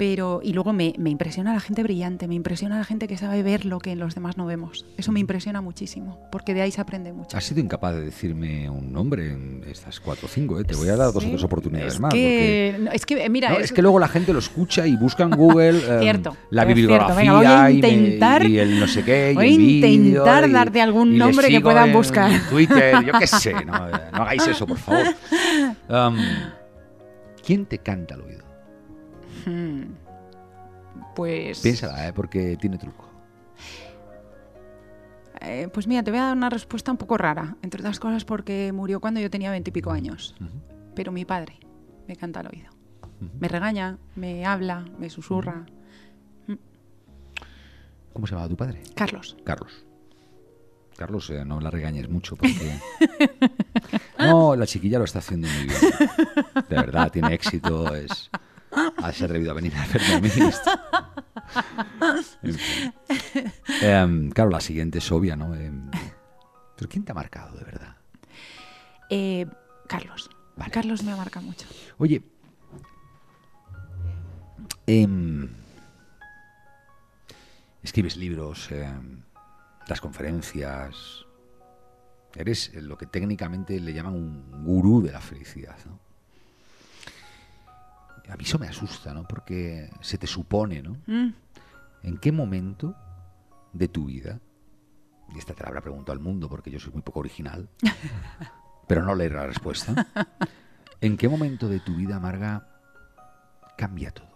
[0.00, 3.66] pero y luego me, impresiona la gente brillante, me impresiona la gente que sabe ver
[3.66, 4.86] lo que los demás no vemos.
[4.96, 7.36] Eso me impresiona muchísimo, porque de ahí se aprende mucho.
[7.36, 10.64] Has sido incapaz de decirme un nombre en estas cuatro o cinco, ¿eh?
[10.64, 12.14] te voy a dar dos o tres oportunidades es más.
[12.14, 13.72] Que, es que, mira, es...
[13.72, 17.44] que luego la gente lo escucha y busca en Google em, cierto, la bibliografía voy
[17.44, 19.32] a intentar, y, el no sé qué.
[19.34, 22.32] Voy a intentar darte algún nombre que puedan buscar.
[22.32, 25.08] En Twitter, yo qué sé, no, hagáis eso, por favor.
[25.90, 26.16] Um,
[27.44, 28.49] ¿Quién te canta al oído?
[29.46, 29.94] Hmm.
[31.14, 31.60] Pues.
[31.60, 32.12] Piénsala, ¿eh?
[32.12, 33.08] porque tiene truco.
[35.40, 38.24] Eh, pues mira, te voy a dar una respuesta un poco rara, entre otras cosas
[38.24, 40.34] porque murió cuando yo tenía veintipico años.
[40.94, 41.58] Pero mi padre
[42.06, 42.70] me canta al oído.
[43.38, 45.66] Me regaña, me habla, me susurra.
[46.46, 46.54] Mm.
[48.12, 48.82] ¿Cómo se llama tu padre?
[48.94, 49.36] Carlos.
[49.44, 49.84] Carlos.
[50.96, 52.78] Carlos, eh, no la regañes mucho porque...
[54.18, 55.80] no, la chiquilla lo está haciendo muy bien.
[56.68, 58.30] De verdad, tiene éxito, es
[59.12, 60.28] se atrevido a venir a a mí
[63.82, 65.54] em, claro, la siguiente es obvia, ¿no?
[65.54, 65.90] Em,
[66.76, 67.96] ¿Pero quién te ha marcado de verdad?
[69.10, 69.46] Eh,
[69.86, 70.30] Carlos.
[70.70, 71.66] Carlos me ha marcado mucho.
[71.98, 72.22] Oye,
[74.86, 75.48] em,
[77.82, 78.68] escribes libros,
[79.88, 81.26] das conferencias,
[82.34, 86.09] eres lo que técnicamente le llaman un gurú de la felicidad, ¿no?
[88.30, 89.26] A mí eso me asusta, ¿no?
[89.26, 90.96] Porque se te supone, ¿no?
[91.06, 91.34] Mm.
[92.02, 92.94] ¿En qué momento
[93.72, 94.40] de tu vida,
[95.34, 97.68] y esta te la habrá preguntado al mundo porque yo soy muy poco original,
[98.86, 100.06] pero no leer la respuesta,
[101.00, 102.68] ¿en qué momento de tu vida, Marga,
[103.76, 104.30] cambia todo?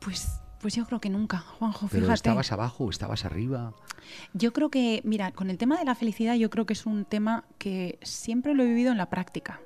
[0.00, 3.74] Pues, pues yo creo que nunca, Juanjo, ¿Pero ¿Estabas abajo o estabas arriba?
[4.32, 7.04] Yo creo que, mira, con el tema de la felicidad, yo creo que es un
[7.04, 9.60] tema que siempre lo he vivido en la práctica.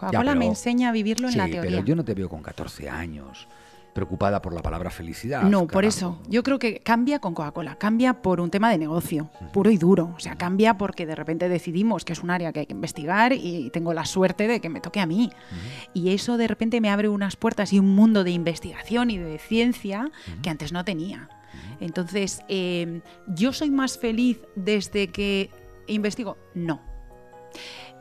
[0.00, 1.70] Coca-Cola me enseña a vivirlo en la teoría.
[1.70, 3.48] Pero yo no te veo con 14 años
[3.92, 5.42] preocupada por la palabra felicidad.
[5.42, 6.20] No, por eso.
[6.28, 10.14] Yo creo que cambia con Coca-Cola, cambia por un tema de negocio, puro y duro.
[10.16, 13.32] O sea, cambia porque de repente decidimos que es un área que hay que investigar
[13.32, 15.30] y tengo la suerte de que me toque a mí.
[15.92, 19.38] Y eso de repente me abre unas puertas y un mundo de investigación y de
[19.38, 20.10] ciencia
[20.42, 21.28] que antes no tenía.
[21.80, 25.50] Entonces, eh, ¿yo soy más feliz desde que
[25.86, 26.36] investigo?
[26.54, 26.80] No.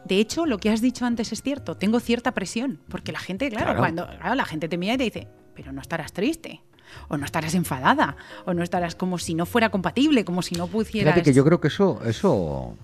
[0.06, 1.76] De hecho, lo que has dicho antes es cierto.
[1.76, 2.80] Tengo cierta presión.
[2.90, 3.80] Porque la gente, claro, Claro.
[3.80, 6.62] cuando claro, la gente te mira y te dice, pero no estarás triste.
[7.08, 8.16] O no estarás enfadada.
[8.46, 11.14] O no estarás como si no fuera compatible, como si no pusieras.
[11.14, 12.76] Fíjate que yo creo que eso, eso,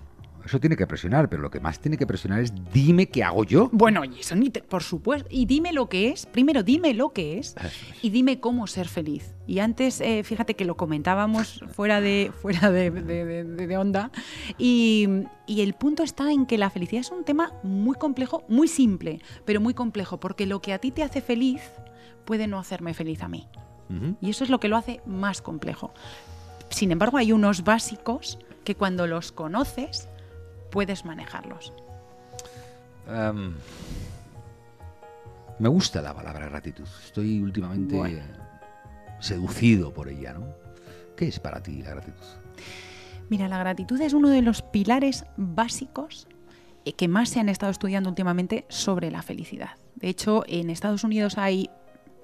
[0.46, 3.44] eso tiene que presionar, pero lo que más tiene que presionar es dime qué hago
[3.44, 3.68] yo.
[3.72, 5.28] Bueno, y eso ni te- por supuesto.
[5.30, 6.26] Y dime lo que es.
[6.26, 7.54] Primero, dime lo que es.
[8.02, 9.34] Y dime cómo ser feliz.
[9.46, 13.76] Y antes, eh, fíjate que lo comentábamos fuera de, fuera de, de- de- de- de
[13.76, 14.10] onda.
[14.58, 15.06] Y,
[15.46, 19.20] y el punto está en que la felicidad es un tema muy complejo, muy simple,
[19.44, 20.18] pero muy complejo.
[20.18, 21.60] Porque lo que a ti te hace feliz
[22.24, 23.46] puede no hacerme feliz a mí.
[24.20, 25.92] Y eso es lo que lo hace más complejo.
[26.70, 30.08] Sin embargo, hay unos básicos que cuando los conoces
[30.76, 31.72] puedes manejarlos.
[33.08, 33.54] Em,
[35.58, 36.86] me gusta la palabra gratitud.
[37.02, 38.20] Estoy últimamente Bueno.
[39.18, 40.48] seducido por ella, ¿no?
[41.16, 42.26] ¿Qué es para ti la gratitud?
[43.30, 46.28] Mira, la gratitud es uno de los pilares básicos
[46.84, 49.70] eh, que más se han estado estudiando últimamente sobre la felicidad.
[49.94, 51.70] De hecho, en Estados Unidos hay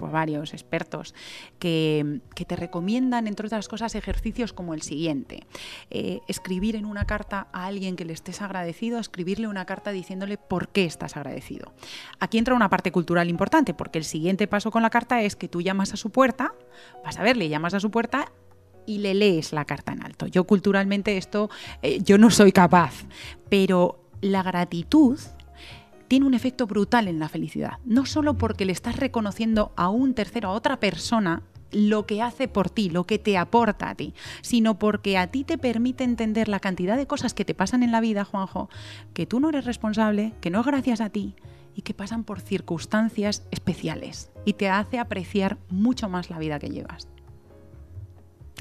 [0.02, 1.14] pues, varios expertos
[1.60, 5.46] que, que te recomiendan, entre otras cosas, ejercicios como el siguiente.
[5.90, 10.38] Eh, escribir en una carta a alguien que le estés agradecido, escribirle una carta diciéndole
[10.38, 11.72] por qué estás agradecido.
[12.18, 15.46] Aquí entra una parte cultural importante, porque el siguiente paso con la carta es que
[15.46, 16.52] tú llamas a su puerta,
[17.04, 18.32] vas a verle, llamas a su puerta
[18.84, 20.26] y le lees la carta en alto.
[20.26, 21.48] Yo culturalmente esto,
[21.80, 23.04] eh, yo no soy capaz,
[23.48, 25.20] pero la gratitud
[26.12, 27.78] tiene un efecto brutal en la felicidad.
[27.86, 32.48] No solo porque le estás reconociendo a un tercero, a otra persona, lo que hace
[32.48, 36.48] por ti, lo que te aporta a ti, sino porque a ti te permite entender
[36.48, 38.68] la cantidad de cosas que te pasan en la vida, Juanjo,
[39.14, 41.34] que tú no eres responsable, que no es gracias a ti
[41.74, 46.68] y que pasan por circunstancias especiales y te hace apreciar mucho más la vida que
[46.68, 47.08] llevas.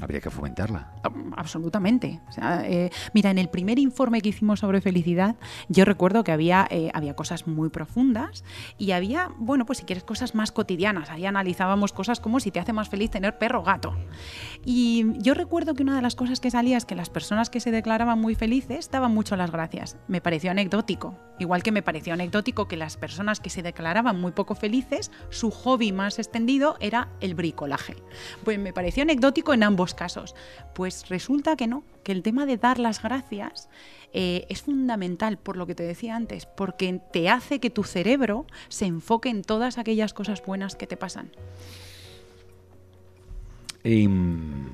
[0.02, 0.90] Habría que fomentarla.
[1.36, 2.20] Absolutamente.
[2.28, 5.36] O sea, eh, mira, en el primer informe que hicimos sobre felicidad,
[5.68, 8.42] yo recuerdo que había, eh, había cosas muy profundas
[8.78, 11.08] y había, bueno, pues si quieres, cosas más cotidianas.
[11.10, 13.94] Ahí analizábamos cosas como si te hace más feliz tener perro o gato.
[14.64, 17.60] Y yo recuerdo que una de las cosas que salía es que las personas que
[17.60, 19.98] se declaraban muy felices daban mucho las gracias.
[20.08, 21.16] Me pareció anecdótico.
[21.38, 25.52] Igual que me pareció anecdótico que las personas que se declaraban muy poco felices, su
[25.52, 27.96] hobby más extendido era el bricolaje.
[28.44, 30.34] Pues me pareció anecdótico en ambos casos.
[30.74, 33.68] Pues resulta que no, que el tema de dar las gracias
[34.12, 38.46] eh, es fundamental, por lo que te decía antes, porque te hace que tu cerebro
[38.68, 41.30] se enfoque en todas aquellas cosas buenas que te pasan.
[43.84, 44.70] Em,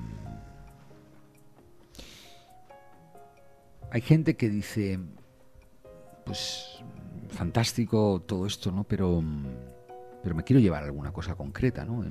[3.90, 4.98] hay gente que dice,
[6.24, 6.82] pues
[7.30, 8.84] fantástico todo esto, ¿no?
[8.84, 9.22] Pero,
[10.22, 12.04] pero me quiero llevar alguna cosa concreta, ¿no?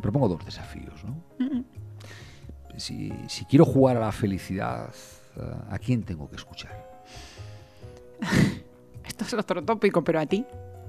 [0.00, 1.14] Te propongo dos desafíos, ¿no?
[2.78, 4.88] Si, si quiero jugar a la felicidad,
[5.36, 5.40] eh,
[5.70, 6.72] ¿a quién tengo que escuchar?
[9.06, 10.44] Esto es otro tópico, pero a ti.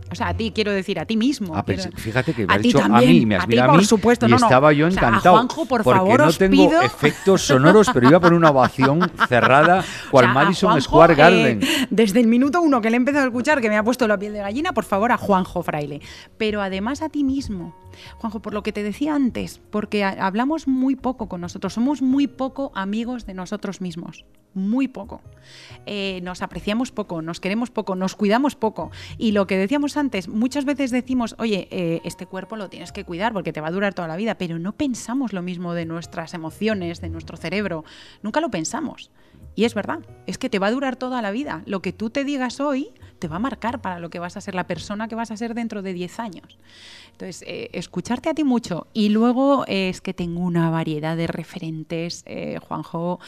[0.09, 1.55] O sea, a ti quiero decir, a ti mismo.
[1.55, 3.65] Ah, quiero- fíjate que me a has dicho a mí, me has a ti, a
[3.67, 4.45] por mí supuesto, y no, no.
[4.45, 5.35] estaba yo O sea, a encantado.
[5.37, 9.83] Juanjo, por porque favor, no tengo pido- efectos sonoros, pero iba por una ovación cerrada,
[10.11, 11.61] cual O sea, Madison Juanjo, Square eh, Garden.
[11.89, 14.17] desde el minuto uno que le he empezado a escuchar, que me ha puesto la
[14.17, 16.01] piel de gallina, por favor, a Juanjo Fraile.
[16.37, 17.73] Pero además a ti mismo.
[18.17, 22.27] Juanjo, por lo que te decía antes, porque hablamos muy poco con nosotros, somos muy
[22.27, 24.25] poco amigos de nosotros mismos.
[24.53, 25.21] Muy poco.
[25.85, 28.91] Eh, nos apreciamos poco, nos queremos poco, nos cuidamos poco.
[29.17, 33.05] Y lo que decíamos antes, muchas veces decimos, oye, eh, este cuerpo lo tienes que
[33.05, 35.85] cuidar porque te va a durar toda la vida, pero no pensamos lo mismo de
[35.85, 37.85] nuestras emociones, de nuestro cerebro.
[38.23, 39.09] Nunca lo pensamos.
[39.55, 41.63] Y es verdad, es que te va a durar toda la vida.
[41.65, 44.41] Lo que tú te digas hoy te va a marcar para lo que vas a
[44.41, 46.57] ser, la persona que vas a ser dentro de 10 años.
[47.11, 48.87] Entonces, eh, escucharte a ti mucho.
[48.93, 53.19] Y luego eh, es que tengo una variedad de referentes, eh, Juanjo.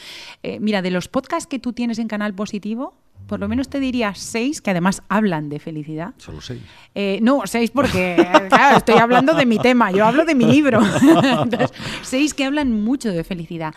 [0.60, 2.94] Mira, de los podcasts que tú tienes en Canal Positivo,
[3.26, 6.14] por lo menos te diría seis que además hablan de felicidad.
[6.18, 6.60] Solo seis.
[6.94, 8.16] Eh, no, seis porque
[8.48, 10.80] claro, estoy hablando de mi tema, yo hablo de mi libro.
[11.42, 11.72] Entonces,
[12.02, 13.74] seis que hablan mucho de felicidad.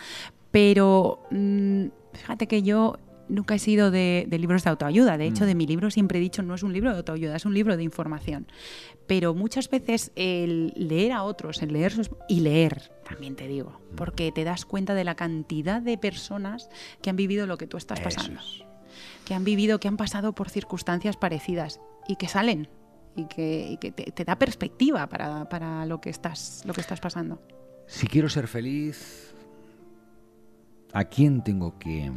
[0.50, 2.98] Pero mm, fíjate que yo
[3.28, 5.18] nunca he sido de, de libros de autoayuda.
[5.18, 7.44] De hecho, de mi libro siempre he dicho, no es un libro de autoayuda, es
[7.44, 8.46] un libro de información.
[9.06, 12.10] Pero muchas veces el leer a otros, el leer sus...
[12.28, 16.68] y leer, también te digo, porque te das cuenta de la cantidad de personas
[17.02, 18.64] que han vivido lo que tú estás pasando es.
[19.24, 22.68] que han vivido, que han pasado por circunstancias parecidas y que salen
[23.16, 27.40] y que, te, da perspectiva para, lo, que estás, lo que estás pasando.
[27.86, 29.34] Si quiero ser feliz,
[30.92, 32.12] ¿a quién tengo que,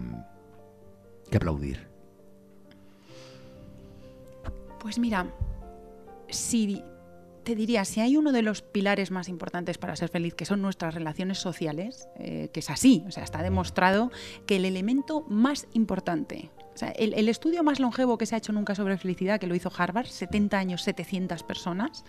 [1.31, 1.87] que aplaudir?
[4.79, 5.33] Pues mira,
[6.29, 6.83] si
[7.43, 10.61] te diría, si hay uno de los pilares más importantes para ser feliz, que son
[10.61, 14.11] nuestras relaciones sociales, eh, que es así, o sea, está demostrado
[14.45, 18.37] que el elemento más importante, o sea, el, el, estudio más longevo que se ha
[18.37, 22.03] hecho nunca sobre felicidad, que lo hizo Harvard, 70 años, 700 personas,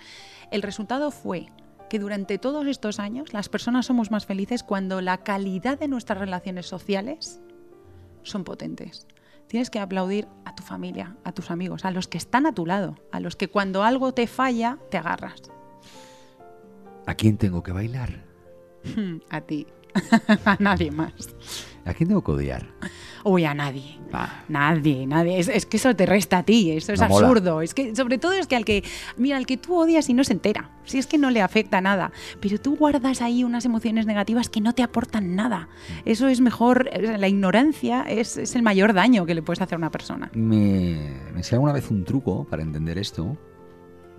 [0.50, 1.46] el resultado fue
[1.88, 6.18] que durante todos estos años las personas somos más felices cuando la calidad de nuestras
[6.18, 7.40] relaciones sociales
[8.22, 9.06] son potentes
[9.53, 12.64] tienes que aplaudir a tu familia, a tus amigos, a los que están a tu
[12.64, 15.42] lado, a los que cuando algo te falla te agarras.
[17.05, 18.24] ¿A quién tengo que bailar?
[19.28, 19.66] a ti.
[20.45, 21.12] a nadie más.
[21.84, 22.68] ¿A quién tengo que odiar?
[23.24, 23.99] Uy, a nadie.
[24.12, 24.45] Ah.
[24.49, 25.38] Nadie, nadie.
[25.38, 27.61] Es, que eso te resta a ti, eso es absurdo.
[27.61, 28.84] Es que, sobre todo es que al que,
[29.16, 30.70] mira, al que tú odias y no se entera.
[30.84, 32.12] Si es que no le afecta nada.
[32.40, 35.68] Pero tú guardas ahí unas emociones negativas que no te aportan nada.
[36.05, 39.90] Eso es mejor, la ignorancia es, el mayor daño que le puedes hacer a una
[39.90, 40.30] persona.
[40.34, 43.36] Me, me alguna vez un truco para entender esto,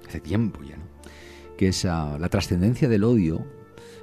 [0.06, 0.84] hace tiempo ya, ¿no?
[1.58, 3.46] Que es ah, la trascendencia del odio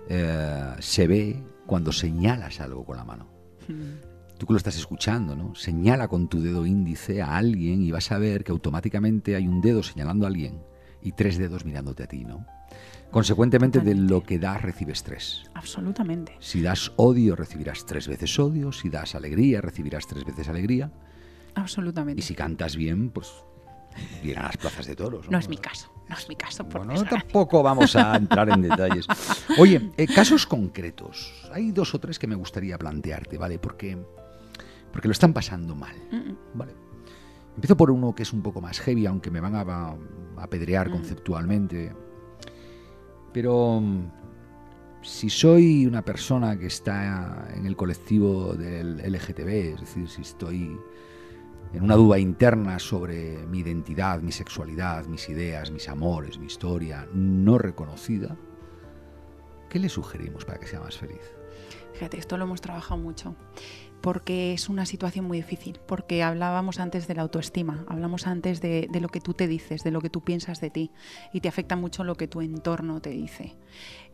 [0.09, 3.29] eh, se ve cuando señalas algo con la mano.
[3.69, 4.37] Mm.
[4.37, 5.55] Tú que lo estás escuchando, ¿no?
[5.55, 9.61] Señala con tu dedo índice a alguien y vas a ver que automáticamente hay un
[9.61, 10.65] dedo señalando a alguien
[11.01, 12.45] y tres dedos mirándote a ti, ¿no?
[13.13, 15.45] Consecuentemente, de lo que das, recibes tres.
[15.55, 16.35] Absolutamente.
[16.41, 18.73] Si das odio, recibirás tres veces odio.
[18.73, 20.91] Si das alegría, recibirás tres veces alegría.
[21.55, 22.19] Absolutamente.
[22.19, 23.29] Y si cantas bien, pues
[24.37, 25.31] a las plazas de toros.
[25.31, 26.69] No, es mi caso, no es mi caso.
[26.69, 29.07] Por bueno, tampoco vamos a entrar en detalles.
[29.59, 31.49] Oye, eh, casos concretos.
[31.53, 33.59] Hay dos o tres que me gustaría plantearte, ¿vale?
[33.59, 33.99] Porque,
[34.93, 35.97] porque lo están pasando mal,
[36.55, 36.75] ¿vale?
[37.55, 39.97] Empiezo por uno que es un poco más heavy, aunque me van a,
[40.43, 40.93] apedrear mm.
[40.93, 41.93] conceptualmente.
[43.33, 43.83] Pero
[45.03, 50.79] si soy una persona que está en el colectivo del LGTB, es decir, si estoy
[51.73, 57.07] en una duda interna sobre mi identidad, mi sexualidad, mis ideas, mis amores, mi historia
[57.13, 58.37] no reconocida,
[59.69, 61.35] ¿qué le sugerimos para que sea más feliz?
[61.93, 63.37] Fíjate, esto lo hemos trabajado mucho
[64.01, 68.89] porque es una situación muy difícil, porque hablábamos antes de la autoestima, hablamos antes de,
[69.01, 70.91] lo que tú te dices, de lo que tú piensas de ti,
[71.33, 73.57] y te afecta mucho lo que tu entorno te dice.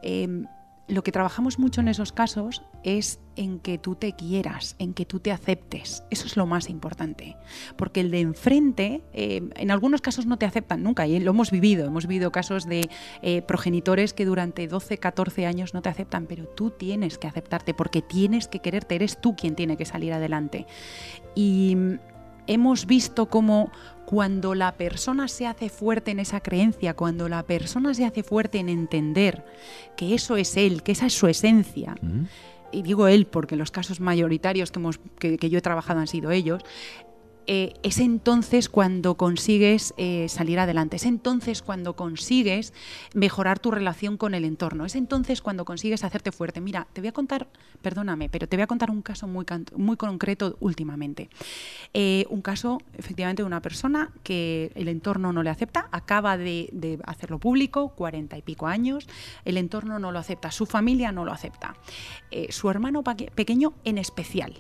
[0.03, 0.47] Em,
[0.89, 5.05] lo que trabajamos mucho en esos casos es en que tú te quieras, en que
[5.05, 6.05] tú te aceptes.
[6.11, 7.37] Eso es lo más importante.
[7.77, 11.51] Porque el de enfrente, eh, en algunos casos no te aceptan nunca, y lo hemos
[11.51, 11.87] vivido.
[11.87, 12.89] Hemos vivido casos de
[13.23, 17.75] eh, progenitores que durante 12, 14 años no te aceptan, pero tú tienes que aceptarte
[17.75, 20.67] porque tienes que quererte, eres tú quien tiene que salir adelante.
[21.35, 21.77] Y
[22.47, 23.71] hemos visto cómo
[24.07, 28.59] cuando la persona se hace fuerte en esa creencia, cuando la persona se hace fuerte
[28.59, 29.45] en entender
[29.97, 31.97] que eso es él, que esa es su esencia,
[32.73, 36.31] y digo él porque los casos mayoritarios que, hemos, que, yo he trabajado han sido
[36.31, 36.63] ellos,
[37.47, 42.73] eh, es entonces cuando consigues eh, salir adelante, es entonces cuando consigues
[43.15, 46.61] mejorar tu relación con el entorno, es entonces cuando consigues hacerte fuerte.
[46.61, 47.49] Mira, te voy a contar,
[47.83, 51.31] perdóname, pero te voy a contar un caso muy, muy concreto últimamente.
[51.95, 56.69] Eh, un caso, efectivamente, de una persona que el entorno no le acepta, acaba de,
[56.73, 59.07] de hacerlo público, cuarenta y pico años,
[59.45, 61.77] el entorno no lo acepta, su familia no lo acepta,
[62.51, 64.55] su hermano pequeño en especial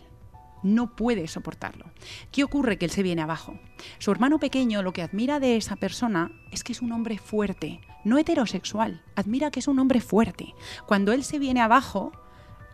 [0.66, 1.86] no puede soportarlo.
[2.30, 2.78] ¿Qué ocurre?
[2.78, 3.58] Que él se viene abajo.
[3.98, 7.80] Su hermano pequeño lo que admira de esa persona es que es un hombre fuerte,
[8.04, 10.54] no heterosexual, admira que es un hombre fuerte.
[10.86, 12.12] Cuando él se viene abajo,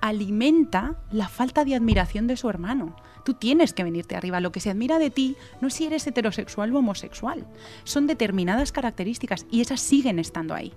[0.00, 2.96] alimenta la falta de admiración de su hermano.
[3.24, 4.40] Tú tienes que venirte arriba.
[4.40, 7.46] Lo que se admira de ti no es si eres heterosexual o homosexual.
[7.84, 10.72] Son determinadas características y esas siguen estando ahí.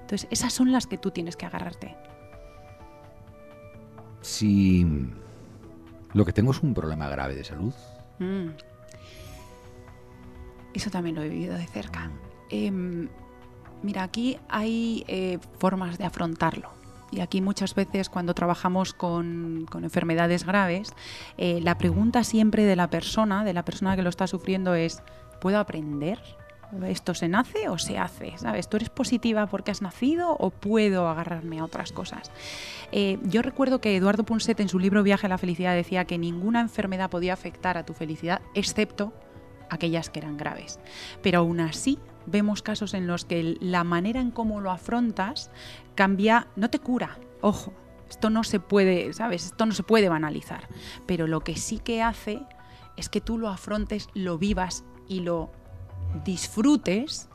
[0.00, 1.94] Entonces, esas son las que tú tienes que agarrarte.
[4.22, 4.86] Si
[6.14, 7.72] lo que tengo es un problema grave de salud.
[8.18, 8.48] Mm.
[10.74, 12.10] Eso también lo he vivido de cerca.
[12.48, 13.08] Em,
[13.82, 16.70] mira, aquí hay eh, formas de afrontarlo.
[17.12, 20.92] Y aquí muchas veces cuando trabajamos con, enfermedades graves,
[21.38, 25.02] eh, la pregunta siempre de la persona, de la persona que lo está sufriendo es,
[25.40, 26.20] ¿puedo aprender?
[26.86, 28.36] ¿Esto se nace o se hace?
[28.36, 28.68] ¿Sabes?
[28.68, 32.30] ¿Tú eres positiva porque has nacido o puedo agarrarme a otras cosas?
[32.92, 36.18] Eh, yo recuerdo que Eduardo Punset en su libro Viaje a la Felicidad decía que
[36.18, 39.12] ninguna enfermedad podía afectar a tu felicidad excepto
[39.68, 40.78] aquellas que eran graves.
[41.22, 45.50] Pero aún así vemos casos en los que la manera en cómo lo afrontas
[45.94, 47.72] cambia, no te cura, ojo,
[48.08, 49.46] esto no se puede, ¿sabes?
[49.46, 50.68] Esto no se puede banalizar,
[51.06, 52.42] pero lo que sí que hace
[52.96, 55.52] es que tú lo afrontes, lo vivas y lo
[56.24, 57.28] disfrutes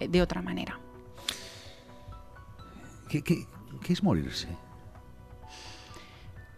[0.00, 0.78] eh, de otra manera.
[3.08, 3.46] ¿Qué, qué,
[3.82, 4.48] qué es morirse?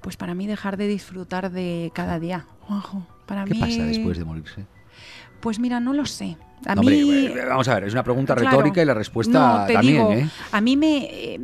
[0.00, 3.06] Pues para mí dejar de disfrutar de cada día, Juanjo.
[3.26, 4.66] Para ¿Qué mí, pasa después de morirse?
[5.40, 6.36] Pues mira, no lo sé.
[6.66, 8.50] A No, mí, hombre, eh, vamos a ver, es una pregunta Claro.
[8.50, 10.28] retórica y la respuesta No, te también, digo, ¿eh?
[10.52, 11.40] A mí me, eh,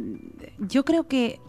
[0.61, 1.41] yo creo que,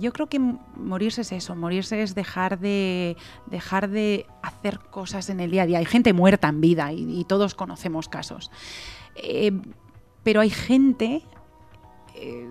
[0.00, 1.56] yo creo que morirse es eso.
[1.56, 5.78] Morirse es dejar de dejar de hacer cosas en el día a día.
[5.78, 8.50] Hay gente muerta en vida y, todos conocemos casos.
[9.16, 9.52] Eh,
[10.22, 11.22] pero hay gente
[12.14, 12.50] eh,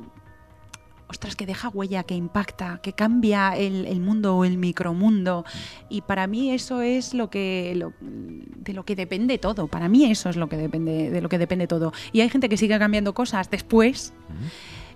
[1.07, 5.43] ostras, que deja huella, que impacta, que cambia el, el mundo o el micromundo.
[5.89, 9.67] Y para mí eso es lo que lo- de lo que depende todo.
[9.67, 11.93] Para mí eso es lo que depende de lo que depende todo.
[12.11, 14.13] Y hay gente que sigue cambiando cosas después.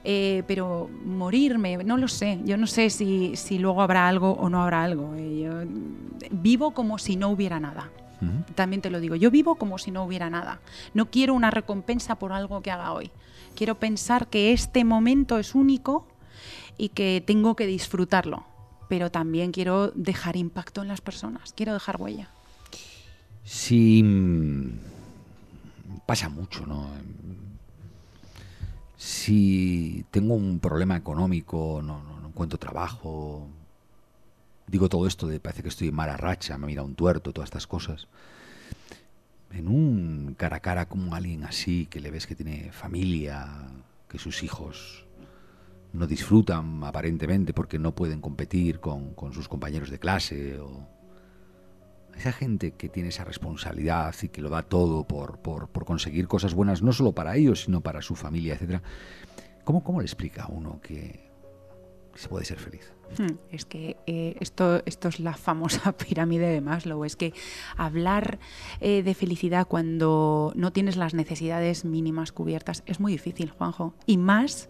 [0.03, 2.39] Eh, pero morirme, no lo sé.
[2.43, 5.15] Yo no sé si, si luego habrá algo o no habrá algo.
[5.15, 5.51] Eh, yo
[6.31, 7.89] vivo como si no hubiera nada.
[8.55, 10.61] También te lo digo, yo vivo como si no hubiera nada.
[10.93, 13.11] No quiero una recompensa por algo que haga hoy.
[13.53, 16.07] Quiero pensar que este momento es único
[16.77, 18.45] y que tengo que disfrutarlo.
[18.87, 22.29] Pero también quiero dejar impacto en las personas, quiero dejar huella.
[23.43, 24.79] Sí, mm,
[26.05, 26.87] pasa mucho, ¿no?
[29.03, 33.45] Si tengo un problema económico, no, encuentro trabajo,
[34.65, 37.47] digo todo esto de parece que estoy en mala racha, me mira un tuerto, todas
[37.47, 38.07] estas cosas.
[39.51, 43.67] En un cara a cara con alguien así, que le ves que tiene familia,
[44.07, 45.05] que sus hijos
[45.91, 50.87] no disfrutan aparentemente porque no pueden competir con, con sus compañeros de clase o,
[52.17, 56.27] esa gente que tiene esa responsabilidad y que lo da todo por, por, por conseguir
[56.27, 58.81] cosas buenas, no solo para ellos, sino para su familia, etcétera,
[59.63, 61.22] ¿cómo, ¿cómo le explica a uno que
[62.15, 62.93] se puede ser feliz?
[63.17, 67.05] Hmm, Es que eh, esto, esto es la famosa pirámide de Maslow.
[67.05, 67.33] Es que
[67.77, 68.39] hablar
[68.81, 73.93] eh, de felicidad cuando no tienes las necesidades mínimas cubiertas es muy difícil, Juanjo.
[74.05, 74.69] Y más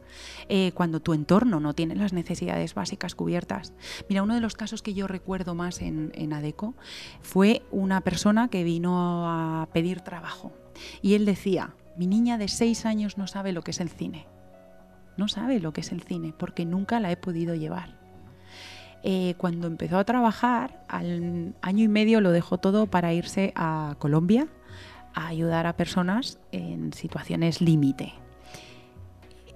[0.50, 3.74] eh, cuando tu entorno no tiene las necesidades básicas cubiertas.
[4.10, 6.76] Mira, uno de los casos que yo recuerdo más en, en ADECO
[7.22, 10.52] fue una persona que vino a pedir trabajo.
[11.02, 14.28] Y él decía, mi niña de seis años no sabe lo que es el cine.
[15.18, 18.04] No sabe lo que es el cine porque nunca la he podido llevar
[19.06, 23.96] eh, cuando empezó a trabajar, al año y medio lo dejó todo para irse a
[24.00, 24.48] Colombia
[25.14, 28.14] a ayudar a personas en situaciones límite.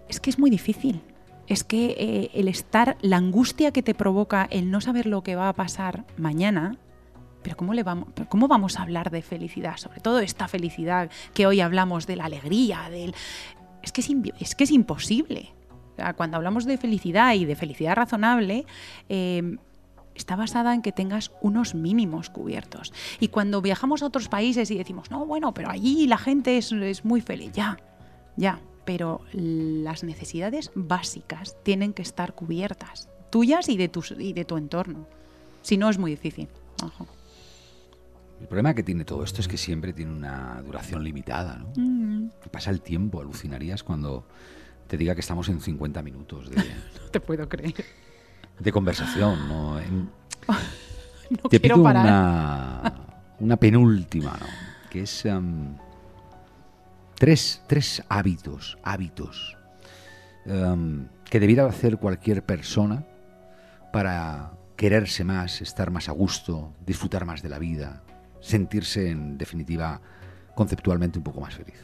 [0.10, 1.02] Es que es muy difícil.
[1.48, 5.38] Es que eh, el estar, la angustia que te provoca el no saber lo que
[5.38, 6.78] va a pasar mañana,
[7.42, 9.78] pero ¿cómo, le vamos, pero ¿cómo vamos a hablar de felicidad?
[9.78, 13.16] Sobre todo esta felicidad que hoy hablamos de la alegría, del...
[13.88, 14.10] Es que es,
[14.40, 15.54] es, que es imposible.
[15.94, 18.66] O sea, cuando hablamos de felicidad y de felicidad razonable,
[19.08, 19.58] eh,
[20.14, 22.92] está basada en que tengas unos mínimos cubiertos.
[23.20, 26.72] Y cuando viajamos a otros países y decimos, no, bueno, pero allí la gente es,
[26.72, 27.78] es muy feliz, ya,
[28.36, 34.44] ya, pero las necesidades básicas tienen que estar cubiertas, tuyas y de, tus, y de
[34.44, 35.08] tu entorno.
[35.62, 36.50] Si no, es muy difícil.
[38.40, 41.74] El problema que tiene todo esto es que siempre tiene una duración limitada, ¿no?
[41.76, 41.97] Mm,
[42.52, 44.28] Pasa el tiempo, alucinarías cuando
[44.88, 46.56] te diga que estamos en 50 minutos de,
[47.04, 47.74] no te puedo creer.
[48.60, 49.80] de conversación, ¿no?
[49.80, 50.10] En-
[51.30, 52.06] No te quiero pido parar.
[52.06, 52.94] una,
[53.42, 54.46] una penúltima, ¿no?
[54.90, 55.76] Que es em,
[57.16, 59.58] tres, tres hábitos, hábitos
[60.46, 63.06] em, que debiera hacer cualquier persona
[63.92, 68.04] para quererse más, estar más a gusto, disfrutar más de la vida,
[68.40, 70.00] sentirse en definitiva
[70.56, 71.76] conceptualmente un poco más feliz.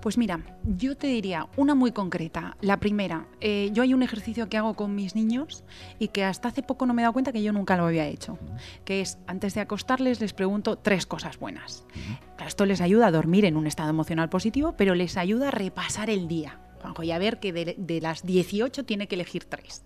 [0.00, 2.56] Pues mira, yo te diría una muy concreta.
[2.62, 5.62] La primera, eh, yo hay un ejercicio que hago con mis niños
[5.98, 8.06] y que hasta hace poco no me he dado cuenta que yo nunca lo había
[8.06, 8.38] hecho,
[8.86, 11.84] que es antes de acostarles les pregunto tres cosas buenas.
[12.46, 16.08] Esto les ayuda a dormir en un estado emocional positivo, pero les ayuda a repasar
[16.08, 16.58] el día.
[16.80, 19.84] Juanjo, y a ver que de, de las 18 tiene que elegir tres.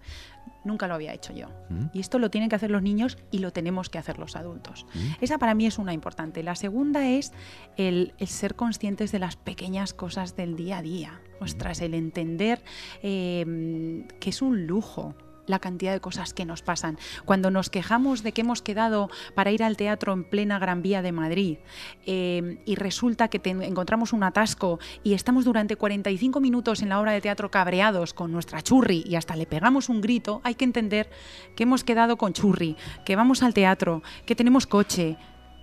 [0.64, 1.48] Nunca lo había hecho yo.
[1.68, 1.86] ¿Mm?
[1.92, 4.86] Y esto lo tienen que hacer los niños y lo tenemos que hacer los adultos.
[5.20, 6.42] Esa para mí es una importante.
[6.42, 7.32] La segunda es
[7.76, 11.20] el, el ser conscientes de las pequeñas cosas del día a día.
[11.40, 12.62] Ostras, el entender
[13.02, 15.14] eh, que es un lujo
[15.46, 16.98] la cantidad de cosas que nos pasan.
[17.24, 21.02] Cuando nos quejamos de que hemos quedado para ir al teatro en plena Gran Vía
[21.02, 21.58] de Madrid
[22.06, 27.12] eh, y resulta que encontramos un atasco y estamos durante 45 minutos en la obra
[27.12, 31.10] de teatro cabreados con nuestra churri y hasta le pegamos un grito, hay que entender
[31.56, 35.16] que hemos quedado con churri, que vamos al teatro, que tenemos coche,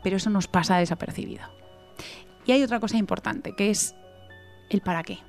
[0.04, 1.44] pero eso nos pasa desapercibido.
[2.46, 3.96] Y hay otra cosa importante, que es
[4.70, 5.20] el para qué.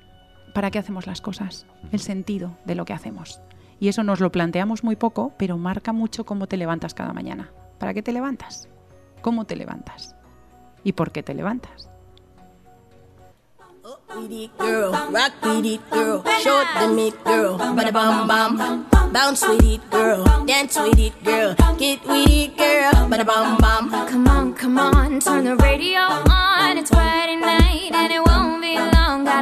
[0.53, 1.65] ¿Para qué hacemos las cosas?
[1.91, 3.41] El sentido de lo que hacemos.
[3.83, 7.51] Y eso nos lo planteamos muy poco, pero marca mucho cómo te levantas cada mañana.
[7.79, 8.69] ¿Para qué te levantas?
[9.21, 10.15] ¿Cómo te levantas?
[10.85, 11.89] ¿Y por qué te levantas?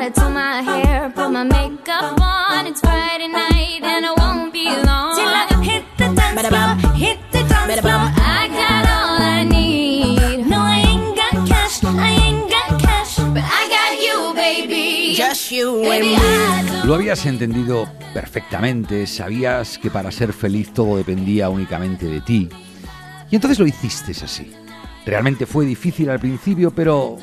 [0.02, 2.66] Gotta do my hair, put my makeup on.
[2.66, 4.21] It's Friday night and it
[4.66, 5.16] won't be long.
[5.16, 8.12] Till I hit the dance floor, hit the dance floor.
[8.18, 10.48] I got all I need.
[10.48, 15.14] No, I ain't got cash, I ain't got cash, but I got you, baby.
[15.16, 16.16] Just you and Baby, me.
[16.16, 22.22] I don't Lo habías entendido perfectamente, sabías que para ser feliz todo dependía únicamente de
[22.22, 22.50] ti.
[23.30, 24.52] Y entonces lo hiciste así.
[25.06, 27.18] Realmente fue difícil al principio, pero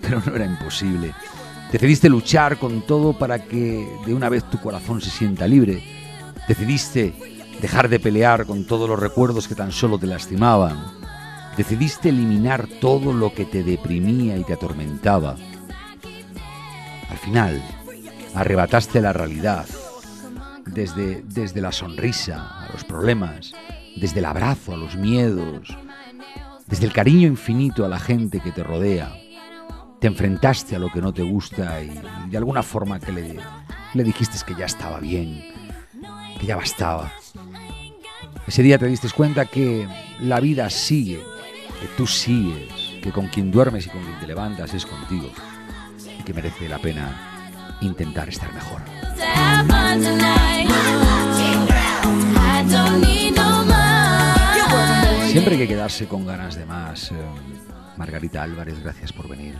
[0.00, 1.12] pero no era imposible.
[1.70, 5.99] Decidiste luchar con todo para que de una vez tu corazón se sienta libre.
[6.50, 7.14] Decidiste
[7.62, 10.84] dejar de pelear con todos los recuerdos que tan solo te lastimaban.
[11.56, 15.36] Decidiste eliminar todo lo que te deprimía y te atormentaba.
[17.08, 17.62] Al final,
[18.34, 19.64] arrebataste la realidad,
[20.66, 23.52] desde, desde la sonrisa a los problemas,
[23.94, 25.68] desde el abrazo a los miedos,
[26.66, 29.14] desde el cariño infinito a la gente que te rodea.
[30.00, 31.96] Te enfrentaste a lo que no te gusta y,
[32.28, 33.38] de alguna forma que le,
[33.94, 35.59] le dijiste que ya estaba bien,
[36.40, 37.12] que ya bastaba.
[38.46, 39.86] Ese día te diste cuenta que
[40.20, 41.20] la vida sigue,
[41.80, 42.72] que tú sigues,
[43.02, 45.30] que con quien duermes y con quien te levantas es contigo
[46.18, 48.80] y que merece la pena intentar estar mejor.
[55.28, 57.12] Siempre hay que quedarse con ganas de más.
[57.12, 57.14] eh,
[58.00, 59.54] Margarita Álvarez, gracias por venir.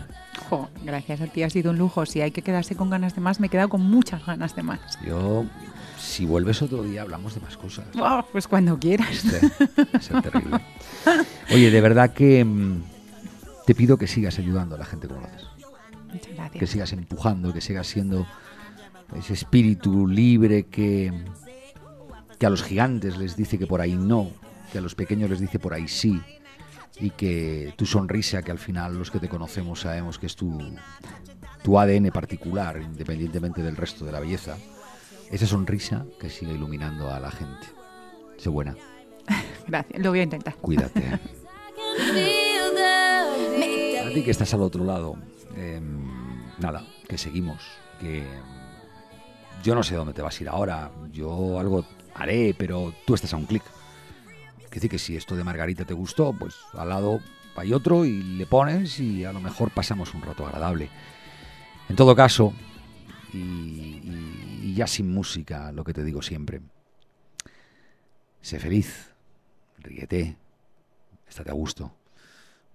[0.49, 2.07] Jo, gracias a ti, ha sido un lujo.
[2.07, 4.63] Si hay que quedarse con ganas de más, me he quedado con muchas ganas de
[4.63, 4.81] más.
[5.07, 5.45] Yo,
[5.99, 7.85] si vuelves otro día, hablamos de más cosas.
[8.01, 9.09] Oh, pues cuando quieras.
[9.19, 9.29] Sí,
[10.01, 10.59] ser terrible.
[11.53, 12.83] Oye, de verdad que mm,
[13.67, 15.45] te pido que sigas ayudando a la gente como lo haces.
[16.07, 16.71] Muchas Que gracias.
[16.71, 18.27] sigas empujando, que sigas siendo
[19.19, 21.13] ese espíritu libre que,
[22.39, 24.31] que a los gigantes les dice que por ahí no,
[24.73, 26.19] que a los pequeños les dice por ahí sí.
[27.01, 30.59] Y que tu sonrisa, que al final los que te conocemos sabemos que es tu,
[31.63, 34.57] tu ADN particular, independientemente del resto de la belleza,
[35.31, 37.67] esa sonrisa que siga iluminando a la gente.
[38.37, 38.77] Sé buena,
[39.67, 40.55] Gracias, lo voy a intentar.
[40.57, 41.03] cuídate.
[44.01, 45.17] A ti que estás al otro lado,
[45.57, 45.81] eh,
[46.59, 47.63] nada, que seguimos,
[48.01, 48.25] que
[49.63, 51.85] yo no sé dónde te vas a ir ahora, yo algo
[52.15, 53.63] haré, pero tú estás a un clic.
[54.71, 57.21] Es decir, que si esto de Margarita te gustó, pues al lado
[57.57, 60.89] hay otro y le pones y a lo mejor pasamos un rato agradable.
[61.89, 62.55] En todo caso,
[63.33, 66.61] y, y- y ya sin música, lo que te digo siempre,
[68.41, 69.13] sé feliz,
[69.79, 70.37] ríete,
[71.29, 71.93] estate a gusto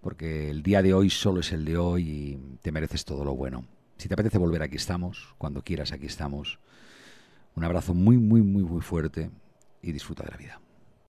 [0.01, 3.33] porque el día de hoy solo es el de hoy y te mereces todo lo
[3.35, 3.65] bueno.
[3.97, 5.33] Si te apetece volver, aquí estamos.
[5.39, 6.59] Cuando quieras, aquí estamos.
[7.55, 9.31] Un abrazo muy, muy, muy, muy fuerte
[9.81, 10.61] y disfruta de la vida.